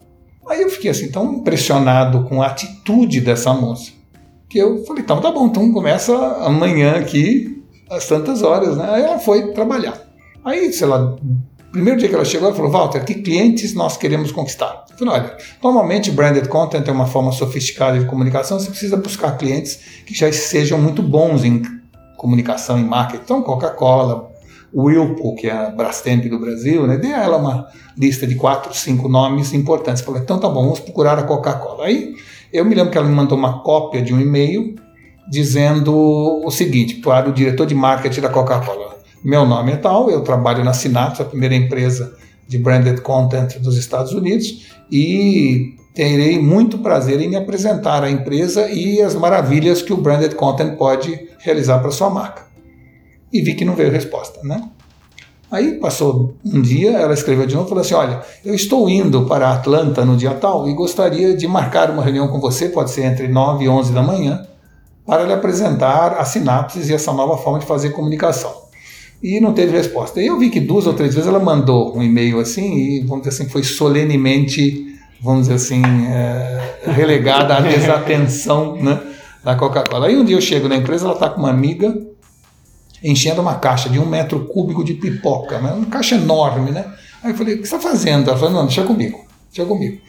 [0.49, 3.96] Aí eu fiquei assim tão impressionado com a atitude dessa moça
[4.49, 8.87] que eu falei, então tá bom, então começa amanhã aqui, às tantas horas, né?
[8.89, 10.01] Aí ela foi trabalhar.
[10.43, 11.15] Aí, sei lá,
[11.71, 14.85] primeiro dia que ela chegou, ela falou, Walter, que clientes nós queremos conquistar?
[14.89, 19.37] Eu falei, olha, normalmente branded content é uma forma sofisticada de comunicação, você precisa buscar
[19.37, 21.61] clientes que já sejam muito bons em
[22.17, 23.23] comunicação e marketing.
[23.23, 24.31] Então, Coca-Cola,
[24.73, 26.97] Whirlpool, que é a Brastemp do Brasil, né?
[26.97, 30.01] Dê a ela uma lista de quatro, cinco nomes importantes.
[30.01, 31.85] Falei, então tá bom, vamos procurar a Coca-Cola.
[31.85, 32.15] Aí
[32.57, 34.75] eu me lembro que ela me mandou uma cópia de um e-mail
[35.29, 38.97] dizendo o seguinte, para o diretor de marketing da Coca-Cola.
[39.23, 42.15] Meu nome é tal, eu trabalho na Synapse, a primeira empresa
[42.47, 48.69] de branded content dos Estados Unidos, e terei muito prazer em me apresentar à empresa
[48.69, 52.47] e as maravilhas que o branded content pode realizar para sua marca.
[53.33, 54.69] E vi que não veio resposta, né?
[55.49, 59.25] Aí passou um dia, ela escreveu de novo e falou assim: Olha, eu estou indo
[59.25, 63.05] para Atlanta no dia tal e gostaria de marcar uma reunião com você, pode ser
[63.05, 64.45] entre 9 e 11 da manhã,
[65.05, 68.67] para lhe apresentar a sinapses e essa nova forma de fazer comunicação.
[69.23, 70.21] E não teve resposta.
[70.21, 73.25] E eu vi que duas ou três vezes ela mandou um e-mail assim, e vamos
[73.25, 74.85] dizer assim, foi solenemente,
[75.21, 78.99] vamos dizer assim, é, relegada à desatenção né,
[79.43, 80.07] da Coca-Cola.
[80.07, 81.97] Aí um dia eu chego na empresa, ela está com uma amiga
[83.09, 85.71] enchendo uma caixa de um metro cúbico de pipoca, né?
[85.71, 86.85] uma caixa enorme, né?
[87.23, 88.29] Aí eu falei, o que você está fazendo?
[88.29, 89.99] Ela falou, não, deixa comigo, deixa comigo.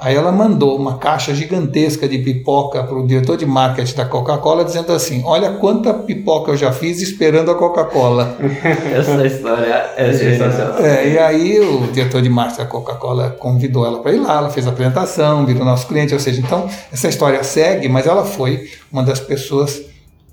[0.00, 4.64] Aí ela mandou uma caixa gigantesca de pipoca para o diretor de marketing da Coca-Cola,
[4.64, 8.36] dizendo assim: Olha quanta pipoca eu já fiz esperando a Coca-Cola.
[8.94, 10.78] essa história é sensacional.
[10.78, 14.50] É, e aí o diretor de marketing da Coca-Cola convidou ela para ir lá, ela
[14.50, 18.70] fez a apresentação, virou nosso cliente, ou seja, então essa história segue, mas ela foi
[18.92, 19.82] uma das pessoas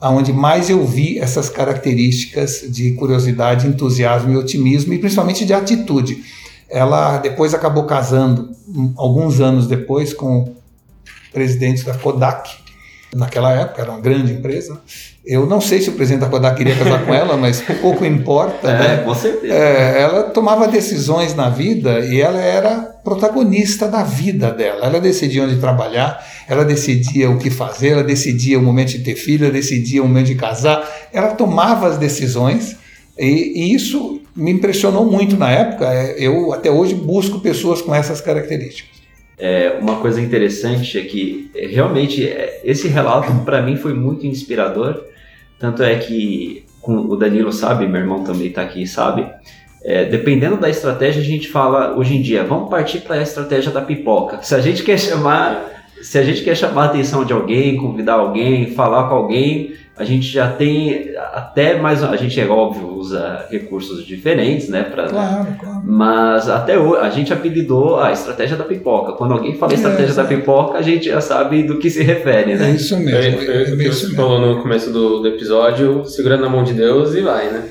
[0.05, 6.23] aonde mais eu vi essas características de curiosidade, entusiasmo e otimismo e principalmente de atitude.
[6.69, 8.51] Ela depois acabou casando
[8.95, 10.55] alguns anos depois com o
[11.33, 12.51] presidente da Kodak,
[13.15, 14.79] naquela época, era uma grande empresa.
[15.25, 18.65] Eu não sei se o presidente da Kodak queria casar com ela, mas pouco importa.
[18.75, 18.97] É, né?
[19.03, 19.53] com certeza.
[19.53, 24.85] É, ela tomava decisões na vida e ela era protagonista da vida dela.
[24.85, 29.15] Ela decidia onde trabalhar, ela decidia o que fazer, ela decidia o momento de ter
[29.15, 30.87] filho, ela decidia o momento de casar.
[31.13, 32.75] Ela tomava as decisões
[33.17, 35.85] e, e isso me impressionou muito na época.
[35.85, 39.04] É, eu até hoje busco pessoas com essas características.
[39.37, 44.25] É, uma coisa interessante é que é, realmente é, esse relato para mim foi muito
[44.25, 45.03] inspirador.
[45.59, 49.27] Tanto é que o Danilo sabe, meu irmão também está aqui sabe.
[49.83, 53.71] É, dependendo da estratégia, a gente fala hoje em dia, vamos partir para a estratégia
[53.71, 54.41] da pipoca.
[54.41, 55.74] Se a gente quer chamar,
[56.05, 60.03] se a gente quer chamar a atenção de alguém, convidar alguém, falar com alguém, a
[60.03, 65.47] gente já tem até mais a gente é óbvio usa recursos diferentes né para Claro,
[65.57, 65.81] claro.
[65.85, 70.13] mas até hoje a gente apelidou a estratégia da pipoca quando alguém fala É, estratégia
[70.13, 70.27] da exato.
[70.35, 73.17] pipoca a gente já sabe do que se refere É né isso mesmo.
[73.17, 73.27] É,
[73.61, 77.15] É, que é isso falou no começo do, do episódio, segurando na mão de Deus
[77.15, 77.63] e vai, né?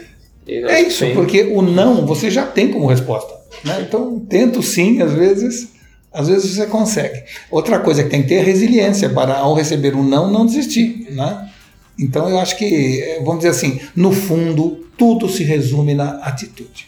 [0.49, 3.35] E É isso, tem- porque o não você já tem como resposta.
[3.65, 3.85] Né?
[3.87, 5.74] Então, tento sim, às vezes,
[6.15, 7.25] às vezes você consegue.
[7.51, 11.09] Outra coisa que tem que ter é resiliência para, ao receber um não, não desistir.
[11.11, 11.51] Né?
[11.99, 16.87] Então, eu acho que, eh, vamos dizer assim, no fundo, tudo se resume na atitude.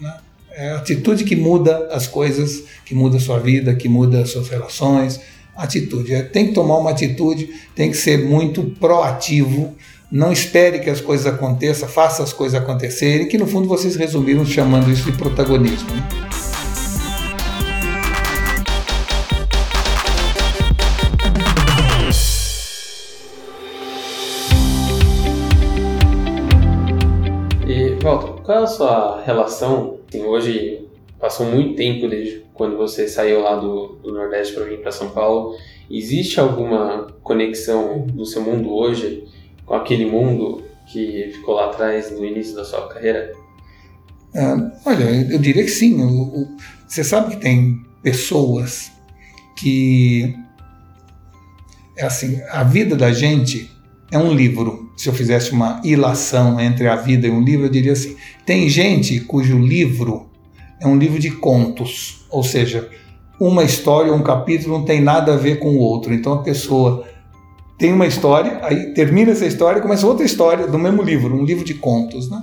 [0.00, 0.14] Né?
[0.54, 4.30] É a atitude que muda as coisas, que muda a sua vida, que muda as
[4.30, 5.20] suas relações.
[5.54, 6.14] Atitude.
[6.14, 9.74] É, tem que tomar uma atitude, tem que ser muito proativo.
[10.10, 14.46] Não espere que as coisas aconteçam, faça as coisas acontecerem, que no fundo vocês resumiram
[14.46, 15.90] chamando isso de protagonismo.
[15.94, 16.41] né?
[28.42, 29.98] Qual é a sua relação?
[30.08, 30.88] Assim, hoje
[31.18, 35.10] passou muito tempo desde quando você saiu lá do, do Nordeste para vir para São
[35.10, 35.56] Paulo.
[35.90, 39.24] Existe alguma conexão do seu mundo hoje
[39.64, 43.32] com aquele mundo que ficou lá atrás no início da sua carreira?
[44.34, 45.96] Ah, olha, eu diria que sim.
[46.86, 48.90] Você sabe que tem pessoas
[49.56, 50.34] que.
[51.96, 53.70] É assim, a vida da gente
[54.12, 54.90] é um livro.
[54.96, 58.14] Se eu fizesse uma ilação entre a vida e um livro, eu diria assim:
[58.46, 60.26] tem gente cujo livro
[60.80, 62.88] é um livro de contos, ou seja,
[63.40, 66.12] uma história, um capítulo não tem nada a ver com o outro.
[66.12, 67.04] Então a pessoa
[67.78, 71.44] tem uma história, aí termina essa história e começa outra história do mesmo livro, um
[71.44, 72.42] livro de contos, né?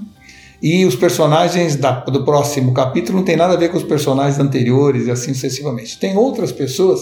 [0.61, 4.39] E os personagens da- do próximo capítulo não tem nada a ver com os personagens
[4.39, 5.97] anteriores e assim sucessivamente.
[5.97, 7.01] Tem outras pessoas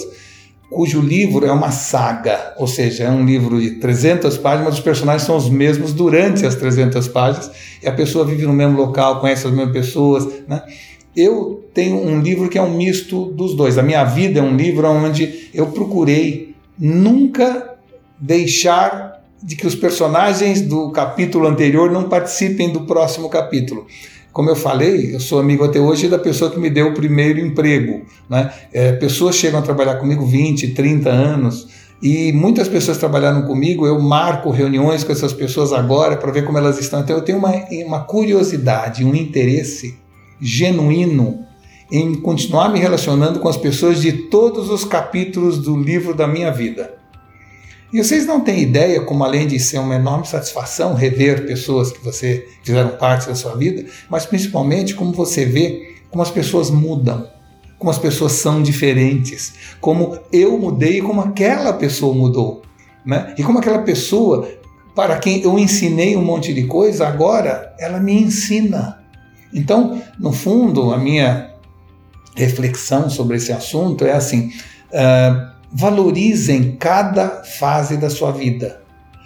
[0.70, 4.84] cujo livro é uma saga, ou seja, é um livro de 300 páginas, mas os
[4.84, 7.52] personagens são os mesmos durante as 300 páginas,
[7.82, 10.28] e a pessoa vive no mesmo local, conhece as mesmas pessoas.
[10.48, 10.62] Né?
[11.16, 13.78] Eu tenho um livro que é um misto dos dois.
[13.78, 17.76] A minha vida é um livro onde eu procurei nunca
[18.20, 23.88] deixar de que os personagens do capítulo anterior não participem do próximo capítulo.
[24.38, 27.40] Como eu falei, eu sou amigo até hoje da pessoa que me deu o primeiro
[27.40, 28.04] emprego.
[28.30, 28.54] Né?
[28.72, 31.68] É, pessoas chegam a trabalhar comigo 20, 30 anos
[32.04, 33.88] e muitas pessoas trabalharam comigo.
[33.88, 37.00] Eu marco reuniões com essas pessoas agora para ver como elas estão.
[37.00, 37.52] Então eu tenho uma,
[37.88, 39.98] uma curiosidade, um interesse
[40.40, 41.40] genuíno
[41.92, 46.52] em continuar me relacionando com as pessoas de todos os capítulos do livro da minha
[46.52, 46.97] vida.
[47.92, 52.04] E vocês não têm ideia como, além de ser uma enorme satisfação rever pessoas que
[52.04, 57.28] você fizeram parte da sua vida, mas principalmente como você vê como as pessoas mudam,
[57.78, 62.62] como as pessoas são diferentes, como eu mudei e como aquela pessoa mudou.
[63.06, 63.34] Né?
[63.38, 64.50] E como aquela pessoa,
[64.96, 69.00] para quem eu ensinei um monte de coisa, agora ela me ensina.
[69.54, 71.52] Então, no fundo, a minha
[72.36, 74.52] reflexão sobre esse assunto é assim.
[74.92, 78.82] Uh, valorizem cada fase da sua vida.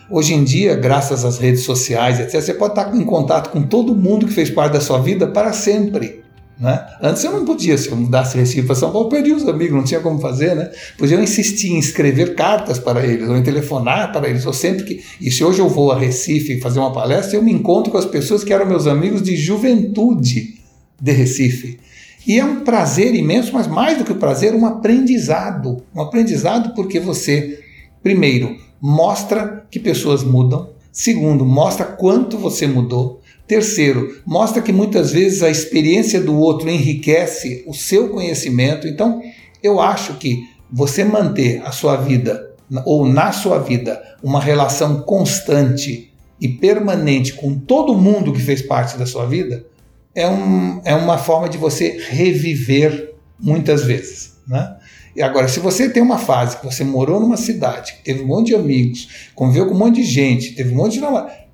[0.09, 3.95] Hoje em dia, graças às redes sociais, etc., você pode estar em contato com todo
[3.95, 6.21] mundo que fez parte da sua vida para sempre.
[6.61, 6.79] Né?
[7.01, 9.83] Antes eu não podia, se eu mudasse Recife para São Paulo, perdi os amigos, não
[9.83, 10.69] tinha como fazer, né?
[10.95, 14.83] Pois eu insisti em escrever cartas para eles, ou em telefonar para eles, ou sempre
[14.83, 15.03] que.
[15.19, 18.05] E se hoje eu vou a Recife fazer uma palestra, eu me encontro com as
[18.05, 20.59] pessoas que eram meus amigos de juventude
[21.01, 21.79] de Recife.
[22.25, 25.83] E é um prazer imenso, mas mais do que o prazer, um aprendizado.
[25.95, 27.59] Um aprendizado porque você,
[28.03, 30.69] primeiro, mostra que pessoas mudam.
[30.91, 33.21] Segundo, mostra quanto você mudou.
[33.47, 38.87] Terceiro, mostra que muitas vezes a experiência do outro enriquece o seu conhecimento.
[38.87, 39.21] Então,
[39.63, 42.49] eu acho que você manter a sua vida,
[42.85, 48.97] ou na sua vida, uma relação constante e permanente com todo mundo que fez parte
[48.97, 49.65] da sua vida,
[50.15, 54.37] é, um, é uma forma de você reviver muitas vezes.
[54.47, 54.77] Né?
[55.15, 58.47] E agora, se você tem uma fase que você morou numa cidade, teve um monte
[58.47, 61.05] de amigos, conviveu com um monte de gente, teve um monte de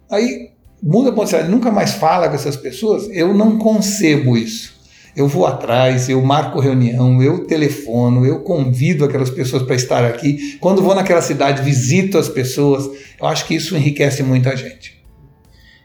[0.09, 0.51] aí
[0.81, 4.77] muda a possibilidade, nunca mais fala com essas pessoas, eu não concebo isso.
[5.15, 10.57] Eu vou atrás, eu marco reunião, eu telefono, eu convido aquelas pessoas para estar aqui.
[10.59, 12.87] Quando vou naquela cidade, visito as pessoas.
[13.19, 14.96] Eu acho que isso enriquece muito a gente.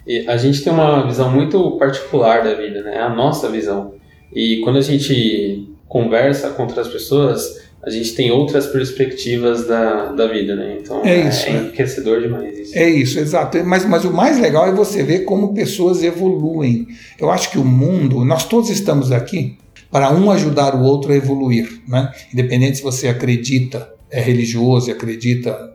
[0.06, 2.96] E a gente tem uma visão muito particular da vida, né?
[2.96, 3.94] É a nossa visão.
[4.32, 10.26] E quando a gente conversa com outras pessoas, a gente tem outras perspectivas da, da
[10.26, 10.78] vida, né?
[10.80, 12.78] Então é, isso, é enriquecedor demais isso.
[12.78, 13.62] É isso, exato.
[13.64, 16.86] Mas, mas o mais legal é você ver como pessoas evoluem.
[17.18, 19.58] Eu acho que o mundo, nós todos estamos aqui
[19.90, 22.10] para um ajudar o outro a evoluir, né?
[22.32, 25.74] Independente se você acredita, é religioso e acredita,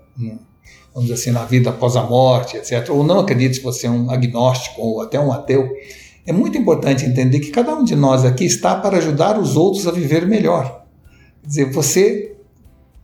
[0.97, 2.89] vamos dizer assim, na vida após a morte, etc.
[2.89, 5.69] Ou não acredita se você é um agnóstico ou até um ateu.
[6.25, 9.87] É muito importante entender que cada um de nós aqui está para ajudar os outros
[9.87, 10.85] a viver melhor.
[11.43, 12.35] Quer dizer, você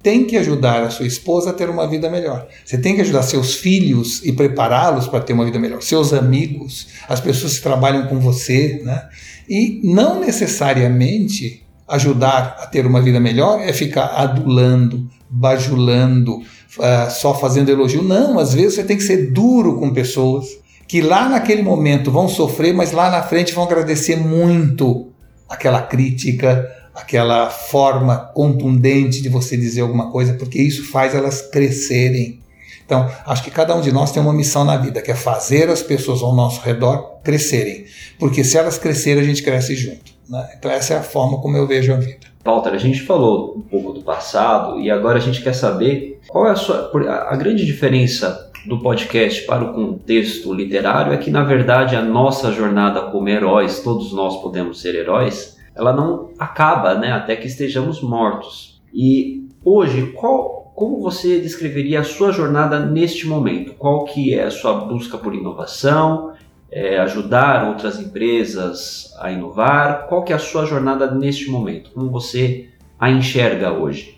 [0.02, 2.48] tem que ajudar a sua esposa a ter uma vida melhor.
[2.66, 5.84] Você tem que ajudar seus filhos e prepará-los para ter uma vida melhor.
[5.84, 9.08] Seus amigos, as pessoas que trabalham com você, né?
[9.48, 16.42] E não necessariamente ajudar a ter uma vida melhor é ficar adulando, bajulando,
[16.78, 18.04] uh, só fazendo elogio.
[18.04, 20.48] Não, às vezes você tem que ser duro com pessoas
[20.88, 25.08] que lá naquele momento vão sofrer, mas lá na frente vão agradecer muito
[25.50, 32.40] aquela crítica, aquela forma contundente de você dizer alguma coisa, porque isso faz elas crescerem.
[32.86, 35.70] Então, acho que cada um de nós tem uma missão na vida, que é fazer
[35.70, 37.86] as pessoas ao nosso redor crescerem.
[38.20, 40.14] Porque se elas crescerem, a gente cresce junto.
[40.30, 40.48] Né?
[40.58, 42.28] Então, essa é a forma como eu vejo a vida.
[42.46, 46.48] Walter, a gente falou um pouco do passado e agora a gente quer saber qual
[46.48, 46.92] é a sua.
[47.30, 52.52] A grande diferença do podcast para o contexto literário é que, na verdade, a nossa
[52.52, 58.02] jornada como heróis, todos nós podemos ser heróis, ela não acaba, né, até que estejamos
[58.02, 58.82] mortos.
[58.94, 63.74] E hoje, qual, como você descreveria a sua jornada neste momento?
[63.74, 66.33] Qual que é a sua busca por inovação?
[66.76, 70.08] É, ajudar outras empresas a inovar?
[70.08, 71.92] Qual que é a sua jornada neste momento?
[71.94, 72.70] Como você
[73.00, 74.18] a enxerga hoje?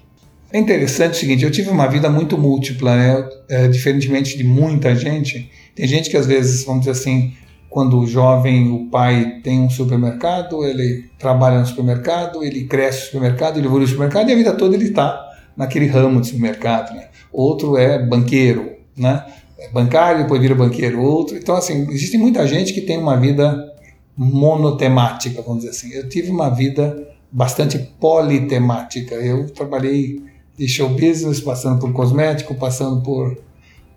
[0.54, 3.30] É interessante o seguinte, eu tive uma vida muito múltipla, né?
[3.50, 5.52] É, diferentemente de muita gente.
[5.76, 7.34] Tem gente que às vezes, vamos dizer assim,
[7.76, 13.58] quando jovem o pai tem um supermercado, ele trabalha no supermercado, ele cresce no supermercado,
[13.58, 16.96] ele evolui no supermercado e a vida toda ele está naquele ramo de supermercado.
[16.96, 17.10] Né?
[17.34, 19.26] Outro é banqueiro, né?
[19.72, 21.02] Bancário, depois vira banqueiro.
[21.02, 23.74] Outro, então assim, existe muita gente que tem uma vida
[24.18, 25.94] monotemática, vamos dizer assim.
[25.94, 29.16] Eu tive uma vida bastante politemática.
[29.16, 30.22] Eu trabalhei
[30.58, 33.38] de show business, passando por cosmético, passando por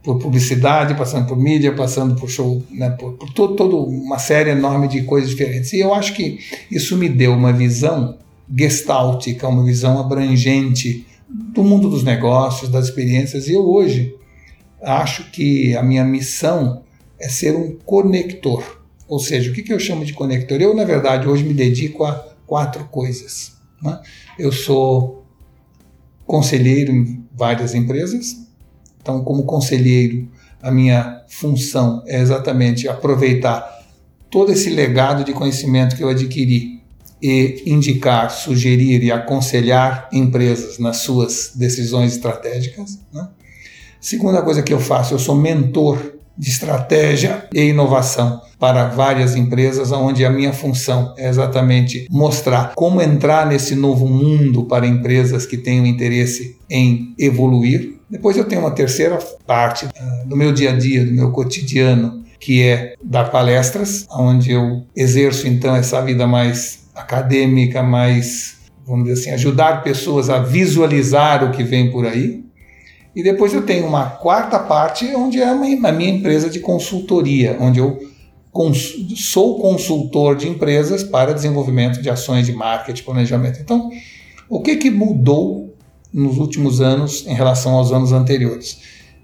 [0.02, 4.50] por publicidade, passando por mídia, passando por show, né, por, por todo, toda uma série
[4.50, 5.72] enorme de coisas diferentes.
[5.72, 6.38] E eu acho que
[6.70, 8.16] isso me deu uma visão
[8.56, 13.48] gestáltica, uma visão abrangente do mundo dos negócios, das experiências.
[13.48, 14.14] E eu hoje
[14.82, 16.82] acho que a minha missão
[17.18, 18.82] é ser um conector.
[19.06, 20.60] Ou seja, o que, eu chamo de conector?
[20.60, 22.12] Eu, na verdade, hoje me dedico a
[22.46, 23.52] quatro coisas.
[23.82, 24.00] Né?
[24.38, 25.24] Eu sou
[26.26, 28.36] conselheiro em várias empresas,
[29.00, 30.28] então, como conselheiro,
[30.62, 33.66] a minha função é exatamente aproveitar
[34.28, 36.82] todo esse legado de conhecimento que eu adquiri
[37.22, 42.98] e indicar, sugerir e aconselhar empresas nas suas decisões estratégicas.
[43.12, 43.28] Né?
[44.00, 45.98] Segunda coisa que eu faço, eu sou mentor
[46.36, 53.02] de estratégia e inovação para várias empresas, onde a minha função é exatamente mostrar como
[53.02, 58.70] entrar nesse novo mundo para empresas que tenham interesse em evoluir, depois eu tenho uma
[58.70, 64.06] terceira parte uh, do meu dia a dia, do meu cotidiano, que é dar palestras,
[64.10, 70.38] onde eu exerço então essa vida mais acadêmica, mais, vamos dizer assim, ajudar pessoas a
[70.38, 72.44] visualizar o que vem por aí.
[73.18, 77.80] E depois eu tenho uma quarta parte, onde é a minha empresa de consultoria, onde
[77.80, 77.98] eu
[78.52, 83.58] cons sou consultor de empresas para desenvolvimento de ações de marketing, planejamento.
[83.60, 83.90] Então,
[84.48, 85.74] o que, que mudou
[86.14, 88.78] nos últimos anos em relação aos anos anteriores.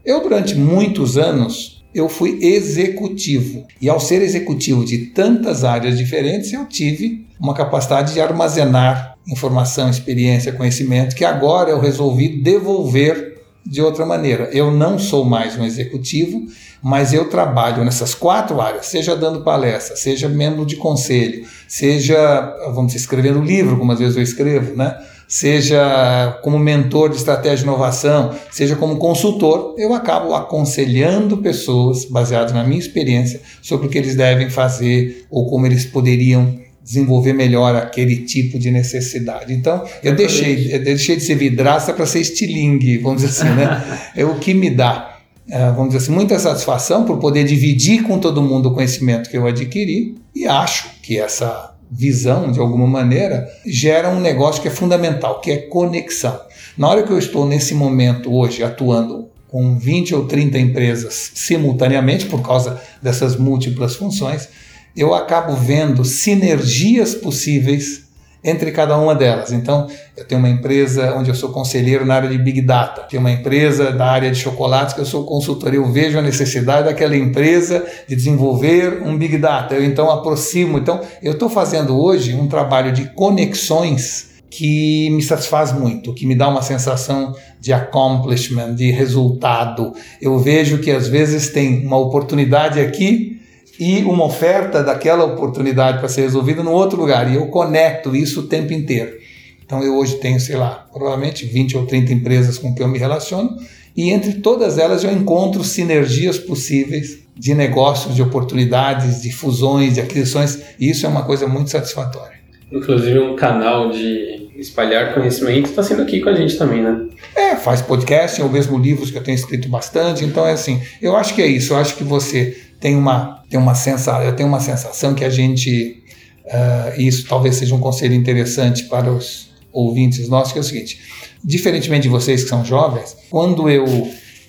[0.04, 3.64] Eu, durante muitos anos, eu fui executivo.
[3.80, 9.88] E ao ser executivo de tantas áreas diferentes, eu tive uma capacidade de armazenar informação,
[9.88, 13.33] experiência, conhecimento, que agora eu resolvi devolver
[13.64, 14.48] de outra maneira.
[14.52, 16.46] Eu não sou mais um executivo,
[16.82, 22.86] mas eu trabalho nessas quatro áreas, seja dando palestra, seja membro de conselho, seja, vamos
[22.86, 24.96] dizer, escrevendo livro, como às vezes eu escrevo, né?
[25.26, 32.52] seja como mentor de estratégia de inovação, seja como consultor, eu acabo aconselhando pessoas, baseadas
[32.52, 37.74] na minha experiência, sobre o que eles devem fazer ou como eles poderiam desenvolver melhor
[37.74, 39.54] aquele tipo de necessidade.
[39.54, 43.82] Então, eu deixei, eu deixei de ser vidraça para ser estilingue, vamos dizer assim, né?
[44.14, 45.18] É o que me dá,
[45.48, 49.36] é, vamos dizer assim, muita satisfação por poder dividir com todo mundo o conhecimento que
[49.36, 54.70] eu adquiri e acho que essa visão, de alguma maneira, gera um negócio que é
[54.70, 56.38] fundamental, que é conexão.
[56.76, 62.26] Na hora que eu estou nesse momento hoje atuando com 20 ou 30 empresas simultaneamente,
[62.26, 64.48] por causa dessas múltiplas funções,
[64.96, 68.04] eu acabo vendo sinergias possíveis
[68.44, 69.50] entre cada uma delas.
[69.50, 73.20] Então, eu tenho uma empresa onde eu sou conselheiro na área de Big Data, tenho
[73.20, 75.72] uma empresa da área de chocolates que eu sou consultor.
[75.72, 79.74] Eu vejo a necessidade daquela empresa de desenvolver um Big Data.
[79.74, 80.78] Eu então aproximo.
[80.78, 86.34] Então, eu estou fazendo hoje um trabalho de conexões que me satisfaz muito, que me
[86.34, 89.92] dá uma sensação de accomplishment, de resultado.
[90.20, 93.40] Eu vejo que às vezes tem uma oportunidade aqui
[93.78, 97.30] e uma oferta daquela oportunidade para ser resolvida no outro lugar.
[97.30, 99.16] E eu conecto isso o tempo inteiro.
[99.64, 102.98] Então eu hoje tenho, sei lá, provavelmente 20 ou 30 empresas com que eu me
[102.98, 103.56] relaciono
[103.96, 110.00] e entre todas elas eu encontro sinergias possíveis de negócios, de oportunidades, de fusões, de
[110.00, 112.34] aquisições, e isso é uma coisa muito satisfatória.
[112.70, 117.06] Inclusive um canal de espalhar conhecimento está sendo aqui com a gente também, né?
[117.34, 120.80] É, faz podcast, é o mesmo livro que eu tenho escrito bastante, então é assim,
[121.00, 124.36] eu acho que é isso, eu acho que você tem uma, tem uma sensação, eu
[124.36, 126.04] tenho uma sensação que a gente,
[126.44, 131.00] uh, isso talvez seja um conselho interessante para os ouvintes nossos, que é o seguinte,
[131.42, 133.86] diferentemente de vocês que são jovens, quando eu,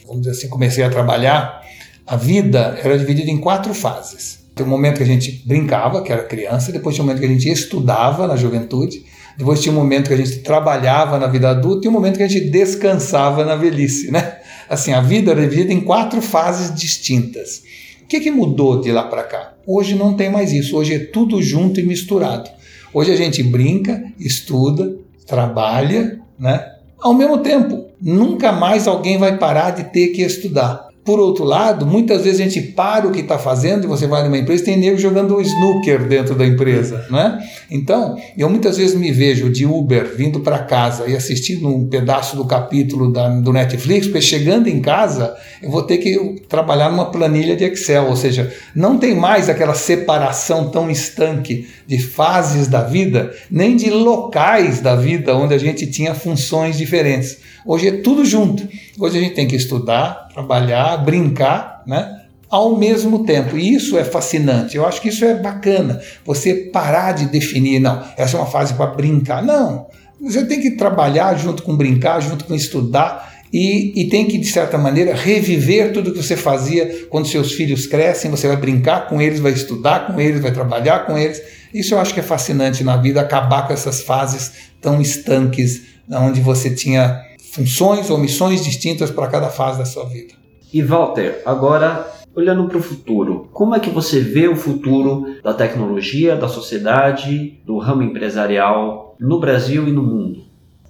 [0.05, 1.61] vamos dizer assim, comecei a trabalhar,
[2.05, 4.39] a vida era dividida em quatro fases.
[4.53, 7.27] Tem um momento que a gente brincava, que era criança, depois tinha um momento que
[7.27, 9.05] a gente estudava na juventude,
[9.37, 12.23] depois tinha um momento que a gente trabalhava na vida adulta e um momento que
[12.23, 14.39] a gente descansava na velhice, né?
[14.67, 17.63] Assim, a vida era dividida em quatro fases distintas.
[18.05, 19.53] O que, que mudou de lá para cá?
[19.65, 22.47] Hoje não tem mais isso, hoje é tudo junto e misturado.
[22.93, 24.95] Hoje a gente brinca, estuda,
[25.25, 26.73] trabalha, né?
[27.01, 30.87] Ao mesmo tempo, nunca mais alguém vai parar de ter que estudar.
[31.05, 34.23] Por outro lado, muitas vezes a gente para o que está fazendo e você vai
[34.23, 37.37] numa empresa e tem nego jogando snooker dentro da empresa, né?
[37.69, 42.35] Então, eu muitas vezes me vejo de Uber vindo para casa e assistindo um pedaço
[42.35, 47.11] do capítulo da, do Netflix, porque chegando em casa eu vou ter que trabalhar numa
[47.11, 52.81] planilha de Excel, ou seja, não tem mais aquela separação tão estanque de fases da
[52.81, 57.37] vida, nem de locais da vida onde a gente tinha funções diferentes.
[57.63, 58.67] Hoje é tudo junto.
[58.99, 62.23] Hoje a gente tem que estudar, trabalhar, brincar, né?
[62.49, 63.57] Ao mesmo tempo.
[63.57, 64.75] E isso é fascinante.
[64.75, 65.99] Eu acho que isso é bacana.
[66.25, 69.41] Você parar de definir, não, essa é uma fase para brincar.
[69.41, 69.87] Não.
[70.21, 73.33] Você tem que trabalhar junto com brincar, junto com estudar.
[73.51, 77.87] E, e, tem que, de certa maneira, reviver tudo que você fazia quando seus filhos
[77.87, 78.29] crescem.
[78.29, 81.41] Você vai brincar com eles, vai estudar com eles, vai trabalhar com eles.
[81.73, 86.41] Isso eu acho que é fascinante na vida, acabar com essas fases tão estanques, onde
[86.41, 87.24] você tinha
[87.55, 90.33] funções ou missões distintas para cada fase da sua vida.
[90.73, 95.53] E Walter, agora olhando para o futuro, como é que você vê o futuro da
[95.53, 100.43] tecnologia, da sociedade, do ramo empresarial no Brasil e no mundo?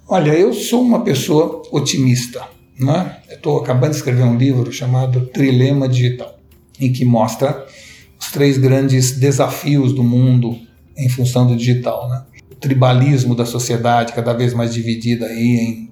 [0.08, 2.42] Olha, eu sou uma pessoa otimista.
[2.78, 3.16] Né?
[3.30, 6.36] Estou acabando de escrever um livro chamado Trilema Digital,
[6.80, 7.64] em que mostra
[8.18, 10.58] os três grandes desafios do mundo
[10.96, 12.08] em função do digital.
[12.08, 12.24] Né?
[12.50, 15.85] O tribalismo da sociedade, cada vez mais dividida aí em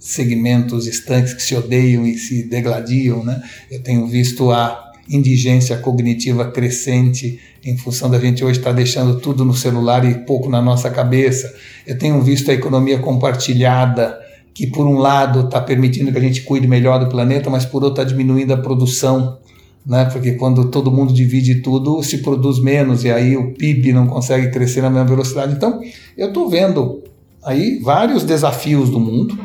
[0.00, 3.22] segmentos estanques que se odeiam e se degladiam.
[3.22, 3.40] Né?
[3.70, 9.44] Eu tenho visto a indigência cognitiva crescente em função da gente hoje estar deixando tudo
[9.44, 11.54] no celular e pouco na nossa cabeça.
[11.86, 14.18] Eu tenho visto a economia compartilhada,
[14.54, 17.84] que por um lado está permitindo que a gente cuide melhor do planeta, mas por
[17.84, 19.38] outro está diminuindo a produção.
[19.84, 20.06] Né?
[20.06, 24.50] Porque quando todo mundo divide tudo, se produz menos e aí o PIB não consegue
[24.50, 25.54] crescer na mesma velocidade.
[25.54, 25.80] Então,
[26.16, 27.02] eu estou vendo
[27.44, 29.38] aí vários desafios do mundo,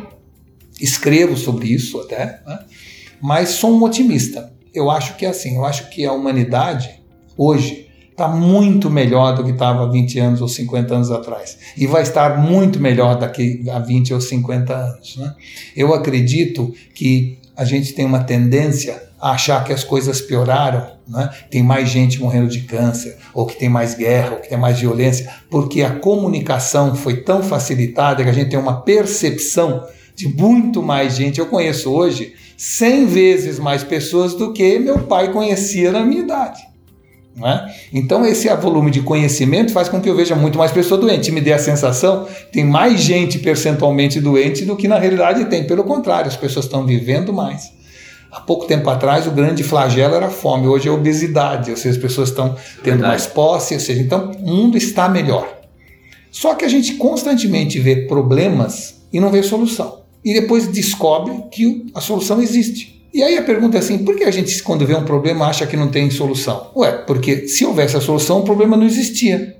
[0.79, 2.59] escrevo sobre isso até, né?
[3.21, 4.53] mas sou um otimista.
[4.73, 7.01] Eu acho que é assim, eu acho que a humanidade
[7.37, 11.57] hoje está muito melhor do que estava 20 anos ou 50 anos atrás.
[11.75, 15.17] E vai estar muito melhor daqui a 20 ou 50 anos.
[15.17, 15.35] Né?
[15.75, 21.29] Eu acredito que a gente tem uma tendência a achar que as coisas pioraram, né?
[21.49, 24.79] tem mais gente morrendo de câncer, ou que tem mais guerra, ou que tem mais
[24.79, 29.85] violência, porque a comunicação foi tão facilitada que a gente tem uma percepção
[30.15, 31.39] de muito mais gente.
[31.39, 36.63] Eu conheço hoje 100 vezes mais pessoas do que meu pai conhecia na minha idade.
[37.43, 37.69] É?
[37.91, 41.29] Então, esse volume de conhecimento faz com que eu veja muito mais pessoas doentes.
[41.29, 45.67] Me dê a sensação tem mais gente percentualmente doente do que na realidade tem.
[45.67, 47.73] Pelo contrário, as pessoas estão vivendo mais.
[48.31, 51.77] Há pouco tempo atrás, o grande flagelo era a fome, hoje é a obesidade, ou
[51.77, 53.07] seja, as pessoas estão tendo Verdade.
[53.07, 55.47] mais posse, ou seja, então o mundo está melhor.
[56.31, 60.04] Só que a gente constantemente vê problemas e não vê solução.
[60.25, 62.95] E depois descobre que a solução existe.
[63.13, 65.67] E aí a pergunta é assim: por que a gente, quando vê um problema, acha
[65.67, 66.71] que não tem solução?
[66.75, 69.55] Ué, porque se houvesse a solução, o problema não existia.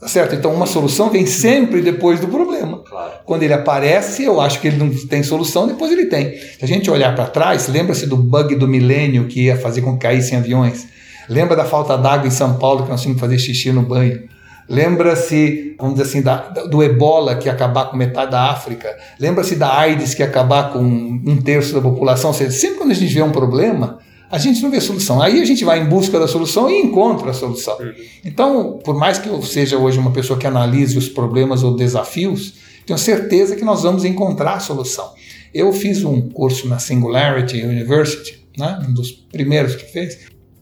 [0.00, 0.34] Tá certo?
[0.34, 2.78] Então uma solução vem sempre depois do problema.
[2.88, 3.12] Claro.
[3.24, 6.38] Quando ele aparece, eu acho que ele não tem solução, depois ele tem.
[6.38, 9.94] Se a gente olhar para trás, lembra-se do bug do milênio que ia fazer com
[9.94, 10.86] que caíssem aviões?
[11.28, 14.22] Lembra da falta d'água em São Paulo que nós tínhamos que fazer xixi no banho?
[14.68, 18.94] Lembra-se, vamos dizer assim, da, do ebola que ia acabar com metade da África.
[19.18, 22.30] Lembra-se da AIDS que ia acabar com um terço da população.
[22.30, 23.98] Ou seja, sempre quando a gente vê um problema,
[24.30, 25.22] a gente não vê solução.
[25.22, 27.78] Aí a gente vai em busca da solução e encontra a solução.
[28.24, 32.54] Então, por mais que eu seja hoje uma pessoa que analise os problemas ou desafios,
[32.84, 35.12] tenho certeza que nós vamos encontrar a solução.
[35.52, 40.18] Eu fiz um curso na Singularity University, né, um dos primeiros que fez,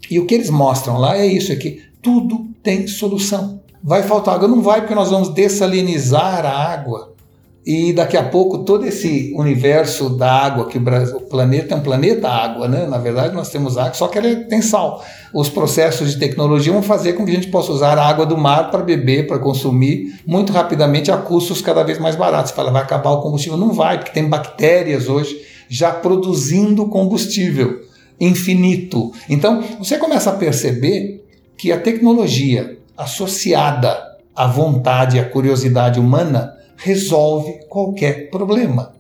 [0.09, 3.61] e o que eles mostram lá é isso, é que tudo tem solução.
[3.87, 4.49] Vai faltar água?
[4.49, 7.15] Não vai, porque nós vamos dessalinizar a água.
[7.65, 11.77] E daqui a pouco todo esse universo da água, que o, Brasil, o planeta é
[11.77, 12.85] um planeta água, né?
[12.87, 15.05] Na verdade, nós temos água, só que ela tem sal.
[15.33, 18.37] Os processos de tecnologia vão fazer com que a gente possa usar a água do
[18.37, 22.51] mar para beber, para consumir muito rapidamente a custos cada vez mais baratos.
[22.51, 23.57] Você fala, vai acabar o combustível?
[23.57, 27.83] Não vai, porque tem bactérias hoje já produzindo combustível
[28.19, 29.13] infinito.
[29.29, 31.25] Então, você começa a perceber
[31.57, 33.97] que a tecnologia associada
[34.35, 38.93] à vontade, à curiosidade humana, resolve qualquer problema.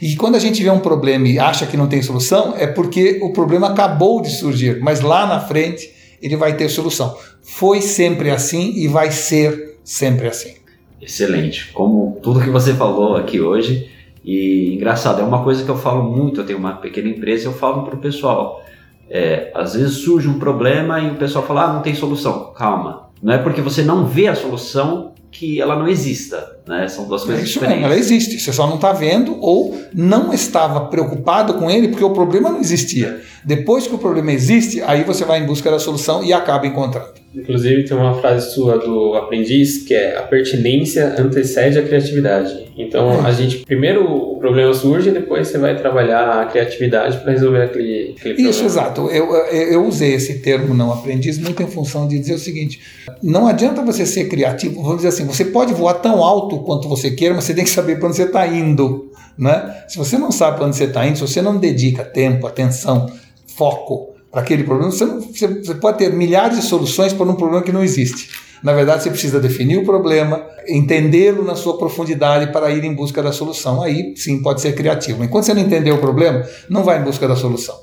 [0.00, 3.20] E quando a gente vê um problema e acha que não tem solução, é porque
[3.22, 7.16] o problema acabou de surgir, mas lá na frente ele vai ter solução.
[7.42, 10.54] Foi sempre assim e vai ser sempre assim.
[11.00, 11.70] Excelente.
[11.72, 13.90] Como tudo que você falou aqui hoje,
[14.24, 16.40] e engraçado, é uma coisa que eu falo muito.
[16.40, 18.64] Eu tenho uma pequena empresa e eu falo para o pessoal.
[19.10, 22.52] É, às vezes surge um problema e o pessoal fala: ah, não tem solução.
[22.56, 26.88] Calma, não é porque você não vê a solução que ela não exista, né?
[26.88, 27.80] São duas coisas é isso diferentes.
[27.80, 32.04] Mesmo, ela existe, você só não está vendo ou não estava preocupado com ele porque
[32.04, 33.20] o problema não existia.
[33.44, 37.24] Depois que o problema existe, aí você vai em busca da solução e acaba encontrando.
[37.34, 42.72] Inclusive tem uma frase sua do aprendiz que é a pertinência antecede a criatividade.
[42.76, 43.28] Então é.
[43.28, 47.62] a gente primeiro o problema surge e depois você vai trabalhar a criatividade para resolver
[47.62, 48.50] aquele, aquele problema.
[48.50, 49.10] Isso, exato.
[49.10, 52.80] Eu, eu usei esse termo não aprendiz muito em função de dizer o seguinte:
[53.22, 57.10] não adianta você ser criativo, vamos dizer assim, você pode voar tão alto quanto você
[57.10, 59.10] queira, mas você tem que saber para onde você está indo.
[59.36, 59.84] Né?
[59.88, 63.10] Se você não sabe para onde você está indo, se você não dedica tempo, atenção,
[63.56, 64.90] foco para aquele problema.
[64.90, 68.30] Você, não, você, você pode ter milhares de soluções para um problema que não existe.
[68.62, 73.22] Na verdade, você precisa definir o problema, entendê-lo na sua profundidade para ir em busca
[73.22, 73.82] da solução.
[73.82, 75.22] Aí sim pode ser criativo.
[75.22, 77.78] Enquanto você não entender o problema, não vai em busca da solução.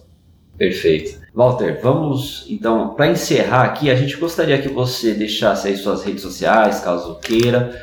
[0.58, 1.20] Perfeito.
[1.34, 6.22] Walter, vamos então, para encerrar aqui, a gente gostaria que você deixasse aí suas redes
[6.22, 7.80] sociais, caso queira.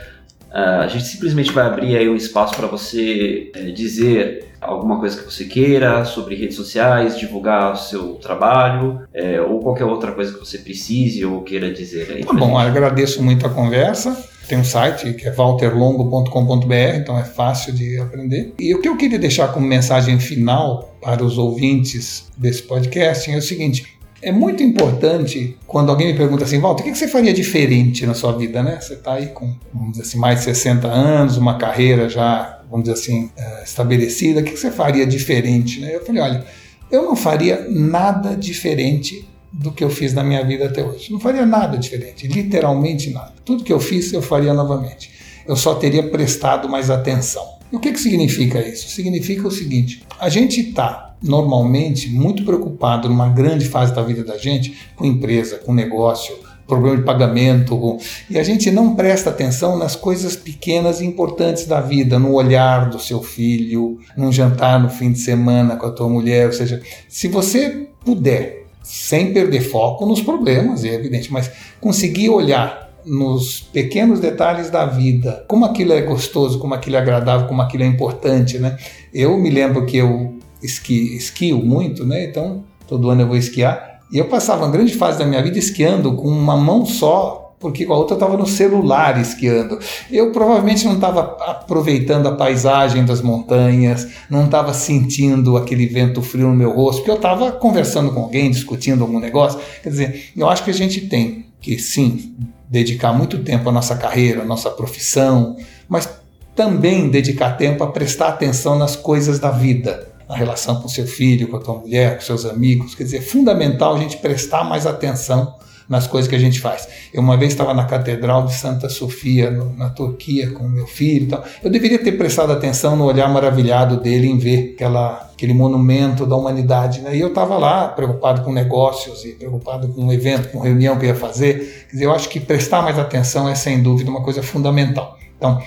[0.50, 5.16] Uh, a gente simplesmente vai abrir aí um espaço para você é, dizer alguma coisa
[5.16, 10.32] que você queira sobre redes sociais, divulgar o seu trabalho é, ou qualquer outra coisa
[10.32, 12.24] que você precise ou queira dizer aí.
[12.24, 14.16] Tá bom, agradeço muito a conversa.
[14.48, 18.54] Tem um site que é walterlongo.com.br, então é fácil de aprender.
[18.58, 23.36] E o que eu queria deixar como mensagem final para os ouvintes desse podcast é
[23.36, 27.32] o seguinte: é muito importante quando alguém me pergunta assim, Walter, o que você faria
[27.32, 28.80] diferente na sua vida, né?
[28.80, 32.88] Você está aí com, vamos dizer assim, mais de 60 anos, uma carreira já vamos
[32.88, 35.80] dizer assim, é, estabelecida, o que você faria diferente?
[35.80, 35.94] Né?
[35.94, 36.44] Eu falei, olha,
[36.90, 41.10] eu não faria nada diferente do que eu fiz na minha vida até hoje.
[41.10, 43.32] Não faria nada diferente, literalmente nada.
[43.44, 45.10] Tudo que eu fiz, eu faria novamente.
[45.46, 47.58] Eu só teria prestado mais atenção.
[47.72, 48.88] E o que, que significa isso?
[48.88, 54.36] Significa o seguinte: a gente está normalmente muito preocupado numa grande fase da vida da
[54.36, 56.34] gente com empresa, com negócio,
[56.68, 57.98] problema de pagamento.
[58.28, 62.90] E a gente não presta atenção nas coisas pequenas e importantes da vida, no olhar
[62.90, 66.46] do seu filho, num jantar no fim de semana com a tua mulher.
[66.46, 71.50] Ou seja, se você puder, sem perder foco nos problemas, é evidente, mas
[71.80, 77.46] conseguir olhar nos pequenos detalhes da vida, como aquilo é gostoso, como aquilo é agradável,
[77.46, 78.76] como aquilo é importante, né?
[79.14, 82.24] Eu me lembro que eu esqui, esquio muito, né?
[82.24, 84.00] Então, todo ano eu vou esquiar.
[84.10, 87.84] E eu passava uma grande fase da minha vida esquiando com uma mão só porque
[87.84, 89.78] a outra estava no celular esquiando.
[90.10, 96.48] Eu provavelmente não estava aproveitando a paisagem das montanhas, não estava sentindo aquele vento frio
[96.48, 99.60] no meu rosto, porque eu estava conversando com alguém, discutindo algum negócio.
[99.82, 102.34] Quer dizer, eu acho que a gente tem que sim
[102.70, 105.56] dedicar muito tempo à nossa carreira, à nossa profissão,
[105.88, 106.08] mas
[106.54, 111.48] também dedicar tempo a prestar atenção nas coisas da vida, na relação com seu filho,
[111.48, 112.94] com a tua mulher, com seus amigos.
[112.94, 115.56] Quer dizer, é fundamental a gente prestar mais atenção
[115.88, 116.86] nas coisas que a gente faz.
[117.12, 121.24] Eu uma vez estava na Catedral de Santa Sofia, no, na Turquia, com meu filho
[121.24, 121.42] e tal.
[121.64, 126.36] Eu deveria ter prestado atenção no olhar maravilhado dele em ver aquela, aquele monumento da
[126.36, 127.00] humanidade.
[127.00, 127.16] Né?
[127.16, 131.06] E eu estava lá preocupado com negócios e preocupado com um evento, com reunião que
[131.06, 131.86] eu ia fazer.
[131.88, 135.16] Quer dizer, eu acho que prestar mais atenção é sem dúvida uma coisa fundamental.
[135.38, 135.62] Então,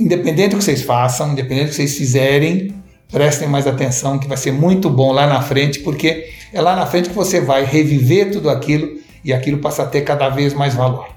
[0.00, 2.72] independente do que vocês façam, independente do que vocês fizerem,
[3.10, 6.86] prestem mais atenção, que vai ser muito bom lá na frente, porque é lá na
[6.86, 10.74] frente que você vai reviver tudo aquilo e aquilo passa a ter cada vez mais
[10.74, 11.08] valor.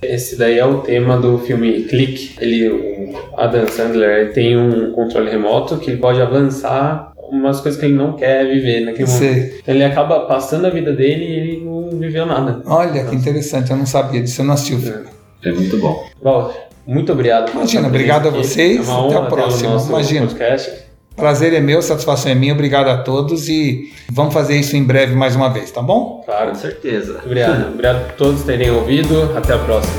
[0.00, 2.36] Esse daí é o tema do filme Click.
[2.40, 7.86] Ele, o Adam Sandler tem um controle remoto que ele pode avançar umas coisas que
[7.86, 9.54] ele não quer viver naquele momento.
[9.60, 12.62] Então ele acaba passando a vida dele e ele não viveu nada.
[12.64, 15.06] Olha que interessante, eu não sabia disso, eu não assisti o filme.
[15.44, 16.06] É muito bom.
[16.22, 17.52] Walter, muito obrigado.
[17.52, 18.88] Imagina, obrigado a vocês.
[18.88, 19.76] É Até a próxima.
[19.88, 20.26] Imagina.
[20.26, 20.87] Podcast.
[21.18, 22.52] Prazer é meu, satisfação é minha.
[22.52, 26.22] Obrigado a todos e vamos fazer isso em breve mais uma vez, tá bom?
[26.24, 27.20] Claro, com certeza.
[27.24, 27.72] Obrigado.
[27.72, 29.36] Obrigado a todos terem ouvido.
[29.36, 29.96] Até a próxima.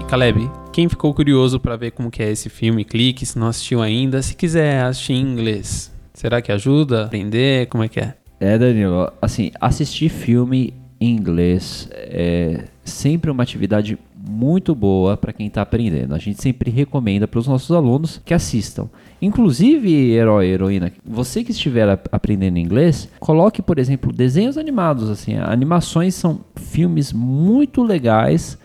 [0.00, 3.48] E Caleb, quem ficou curioso para ver como que é esse filme, clique, se não
[3.48, 7.66] assistiu ainda, se quiser assistir em inglês, será que ajuda a aprender?
[7.66, 8.14] Como é que é?
[8.38, 15.62] É, Danilo, assim, assistir filme inglês é sempre uma atividade muito boa para quem está
[15.62, 16.14] aprendendo.
[16.14, 18.88] A gente sempre recomenda para os nossos alunos que assistam.
[19.22, 25.08] Inclusive, herói, heroína, você que estiver aprendendo inglês, coloque, por exemplo, desenhos animados.
[25.08, 28.58] Assim, animações são filmes muito legais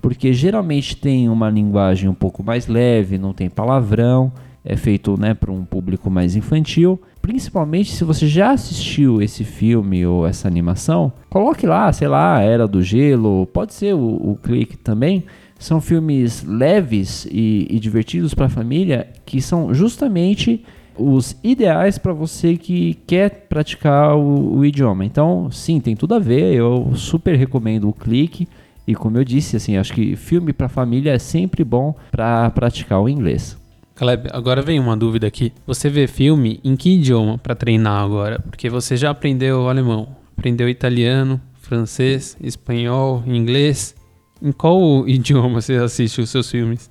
[0.00, 4.32] porque geralmente tem uma linguagem um pouco mais leve, não tem palavrão
[4.64, 7.00] é feito né, para um público mais infantil.
[7.22, 12.66] Principalmente se você já assistiu esse filme ou essa animação, coloque lá, sei lá, Era
[12.66, 15.24] do Gelo, pode ser o, o Clique também.
[15.58, 20.64] São filmes leves e, e divertidos para a família que são justamente
[20.96, 25.04] os ideais para você que quer praticar o, o, idioma.
[25.04, 26.54] Então, sim, tem tudo a ver.
[26.54, 28.48] Eu super recomendo o Clique.
[28.86, 33.00] E como eu disse, assim, acho que filme para família é sempre bom para praticar
[33.00, 33.59] o inglês.
[33.94, 35.52] Caleb, agora vem uma dúvida aqui.
[35.66, 38.40] Você vê filme em que idioma para treinar agora?
[38.40, 43.94] Porque você já aprendeu alemão, aprendeu italiano, francês, espanhol, inglês.
[44.42, 46.90] Em qual idioma você assiste os seus filmes?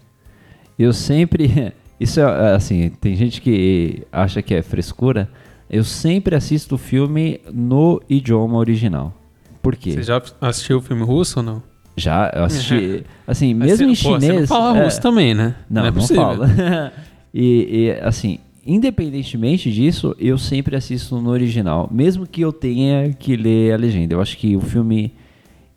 [0.78, 1.74] Eu sempre.
[2.00, 5.30] Isso é assim, tem gente que acha que é frescura.
[5.70, 9.14] Eu sempre assisto o filme no idioma original.
[9.62, 9.92] Por quê?
[9.92, 11.69] Você já assistiu o filme russo ou não?
[12.00, 13.04] Já, eu assisti.
[13.28, 14.24] Assim, mesmo em chinês.
[14.24, 15.56] Você não fala é, russo também, né?
[15.70, 16.50] Não, não, é não fala.
[17.34, 23.36] e, e, assim, independentemente disso, eu sempre assisto no original, mesmo que eu tenha que
[23.36, 24.16] ler a legenda.
[24.16, 25.14] Eu acho que o filme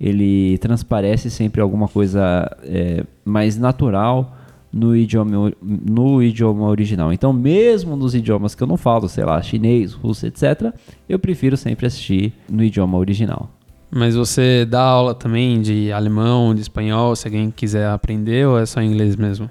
[0.00, 4.36] ele transparece sempre alguma coisa é, mais natural
[4.72, 7.12] no idioma, no idioma original.
[7.12, 10.74] Então, mesmo nos idiomas que eu não falo, sei lá, chinês, russo, etc.,
[11.08, 13.50] eu prefiro sempre assistir no idioma original.
[13.94, 18.64] Mas você dá aula também de alemão, de espanhol, se alguém quiser aprender, ou é
[18.64, 19.50] só inglês mesmo?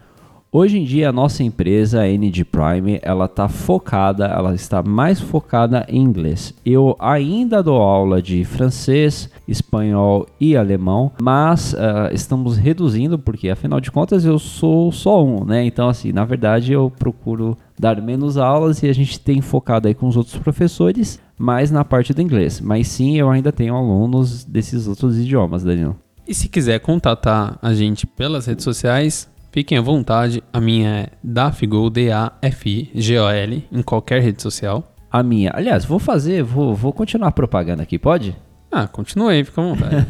[0.53, 5.85] Hoje em dia a nossa empresa, a Prime, ela está focada, ela está mais focada
[5.87, 6.53] em inglês.
[6.65, 13.79] Eu ainda dou aula de francês, espanhol e alemão, mas uh, estamos reduzindo porque afinal
[13.79, 15.63] de contas eu sou só um, né?
[15.63, 19.93] Então assim, na verdade eu procuro dar menos aulas e a gente tem focado aí
[19.93, 22.61] com os outros professores mais na parte do inglês.
[22.61, 25.95] Mas sim, eu ainda tenho alunos desses outros idiomas, Daniel.
[26.27, 31.07] E se quiser contatar a gente pelas redes sociais, Fiquem à vontade, a minha é
[31.21, 34.95] Dafigol, D-A-F-I-G-O-L, em qualquer rede social.
[35.11, 35.51] A minha.
[35.53, 38.33] Aliás, vou fazer, vou, vou continuar propaganda aqui, pode?
[38.71, 40.07] Ah, continue aí, fica à vontade.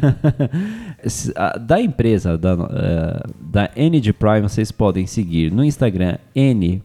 [1.66, 6.84] da empresa, da, uh, da NG Prime, vocês podem seguir no Instagram n.g.prime.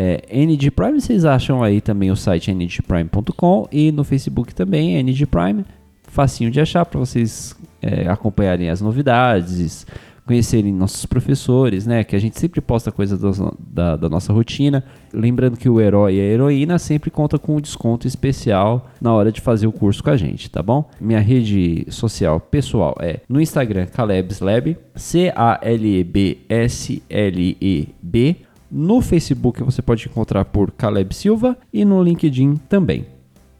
[0.00, 5.26] É, NG Prime, vocês acham aí também o site ngprime.com e no Facebook também, NG
[5.26, 5.64] Prime.
[6.04, 9.84] Facinho de achar para vocês é, acompanharem as novidades,
[10.24, 12.04] conhecerem nossos professores, né?
[12.04, 13.18] Que a gente sempre posta coisas
[13.58, 14.84] da, da, nossa rotina.
[15.12, 19.32] Lembrando que o herói e a heroína sempre conta com um desconto especial na hora
[19.32, 20.88] de fazer o curso com a gente, tá bom?
[21.00, 25.28] Minha rede social pessoal é no Instagram CalebsLab, C-A-L-E-B-S-L-E-B.
[28.70, 33.06] No Facebook você pode encontrar por Caleb Silva e no LinkedIn também.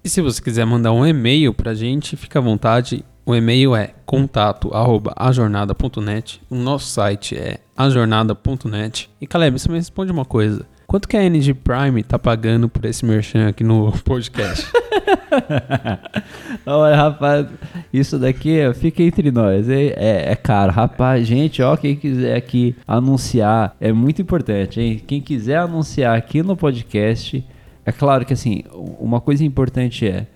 [0.05, 3.05] E se você quiser mandar um e-mail pra gente, fica à vontade.
[3.27, 6.41] O e-mail é contato@ajornada.net.
[6.49, 9.11] O nosso site é ajornada.net.
[9.21, 10.65] E Caleb, você me responde uma coisa.
[10.87, 14.67] Quanto que a Energy Prime tá pagando por esse merchan aqui no podcast?
[16.67, 17.47] Olha, rapaz,
[17.93, 19.69] isso daqui fica entre nós.
[19.69, 20.73] É, é, é caro.
[20.73, 25.03] Rapaz, gente, ó, quem quiser aqui anunciar, é muito importante, hein?
[25.07, 27.45] Quem quiser anunciar aqui no podcast,
[27.85, 28.65] é claro que assim,
[28.99, 30.27] uma coisa importante é,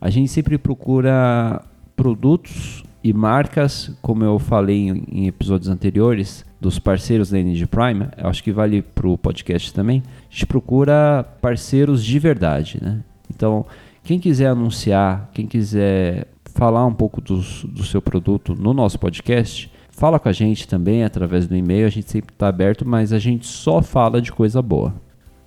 [0.00, 1.62] a gente sempre procura
[1.94, 8.08] produtos e marcas, como eu falei em, em episódios anteriores, dos parceiros da Energy Prime,
[8.16, 13.00] acho que vale para o podcast também, a gente procura parceiros de verdade, né?
[13.32, 13.66] Então,
[14.06, 19.68] quem quiser anunciar, quem quiser falar um pouco dos, do seu produto no nosso podcast,
[19.90, 23.18] fala com a gente também através do e-mail, a gente sempre está aberto, mas a
[23.18, 24.94] gente só fala de coisa boa.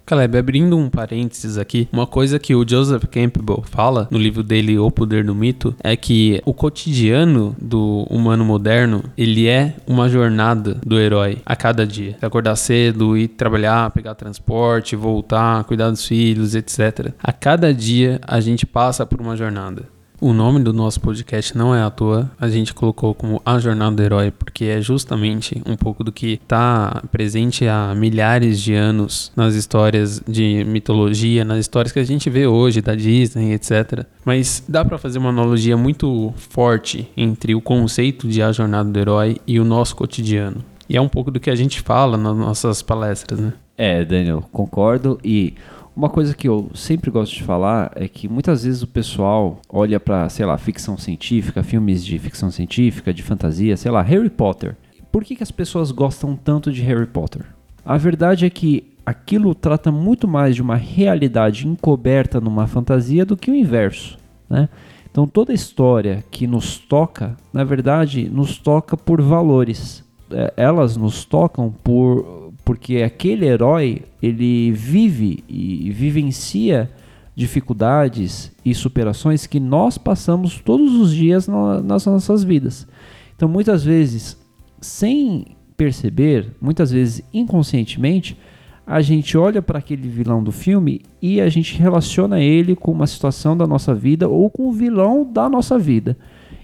[0.09, 4.79] Caleb, abrindo um parênteses aqui, uma coisa que o Joseph Campbell fala no livro dele
[4.79, 10.79] O Poder do Mito é que o cotidiano do humano moderno, ele é uma jornada
[10.83, 12.17] do herói a cada dia.
[12.23, 17.13] Acordar cedo, ir trabalhar, pegar transporte, voltar, cuidar dos filhos, etc.
[17.21, 19.98] A cada dia a gente passa por uma jornada.
[20.21, 23.95] O nome do nosso podcast não é à toa, a gente colocou como A Jornada
[23.95, 29.31] do Herói, porque é justamente um pouco do que está presente há milhares de anos
[29.33, 34.05] nas histórias de mitologia, nas histórias que a gente vê hoje da Disney, etc.
[34.25, 38.99] Mas dá para fazer uma analogia muito forte entre o conceito de A Jornada do
[38.99, 40.61] Herói e o nosso cotidiano.
[40.89, 43.53] E é um pouco do que a gente fala nas nossas palestras, né?
[43.77, 45.53] É, Daniel, concordo e
[45.99, 49.99] uma coisa que eu sempre gosto de falar é que muitas vezes o pessoal olha
[49.99, 54.77] para, sei lá, ficção científica, filmes de ficção científica, de fantasia, sei lá, Harry Potter.
[55.11, 57.45] Por que, que as pessoas gostam tanto de Harry Potter?
[57.83, 63.35] A verdade é que aquilo trata muito mais de uma realidade encoberta numa fantasia do
[63.35, 64.17] que o inverso,
[64.49, 64.69] né?
[65.11, 70.01] Então toda história que nos toca, na verdade, nos toca por valores.
[70.31, 76.87] É, elas nos tocam por porque aquele herói ele vive e vivencia
[77.35, 82.87] dificuldades e superações que nós passamos todos os dias nas nossas vidas.
[83.35, 84.37] Então, muitas vezes,
[84.79, 88.37] sem perceber, muitas vezes inconscientemente,
[88.85, 93.07] a gente olha para aquele vilão do filme e a gente relaciona ele com uma
[93.07, 96.15] situação da nossa vida ou com o vilão da nossa vida.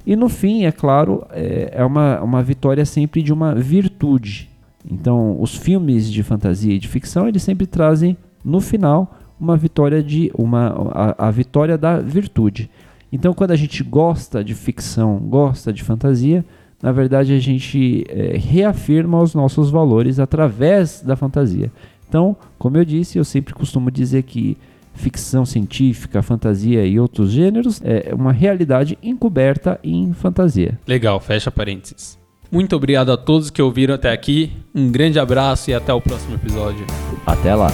[0.05, 4.53] E no fim, é claro, é, é uma, uma vitória sempre de uma virtude.
[4.89, 10.01] Então, os filmes de fantasia e de ficção, eles sempre trazem no final uma vitória
[10.01, 12.69] de uma a, a vitória da virtude.
[13.11, 16.45] Então, quando a gente gosta de ficção, gosta de fantasia,
[16.81, 21.71] na verdade a gente é, reafirma os nossos valores através da fantasia.
[22.07, 24.57] Então, como eu disse, eu sempre costumo dizer que
[24.93, 30.79] ficção científica, fantasia e outros gêneros é uma realidade encoberta em fantasia.
[30.87, 32.17] Legal, fecha parênteses.
[32.51, 34.51] Muito obrigado a todos que ouviram até aqui.
[34.73, 36.85] Um grande abraço e até o próximo episódio.
[37.25, 37.71] Até lá.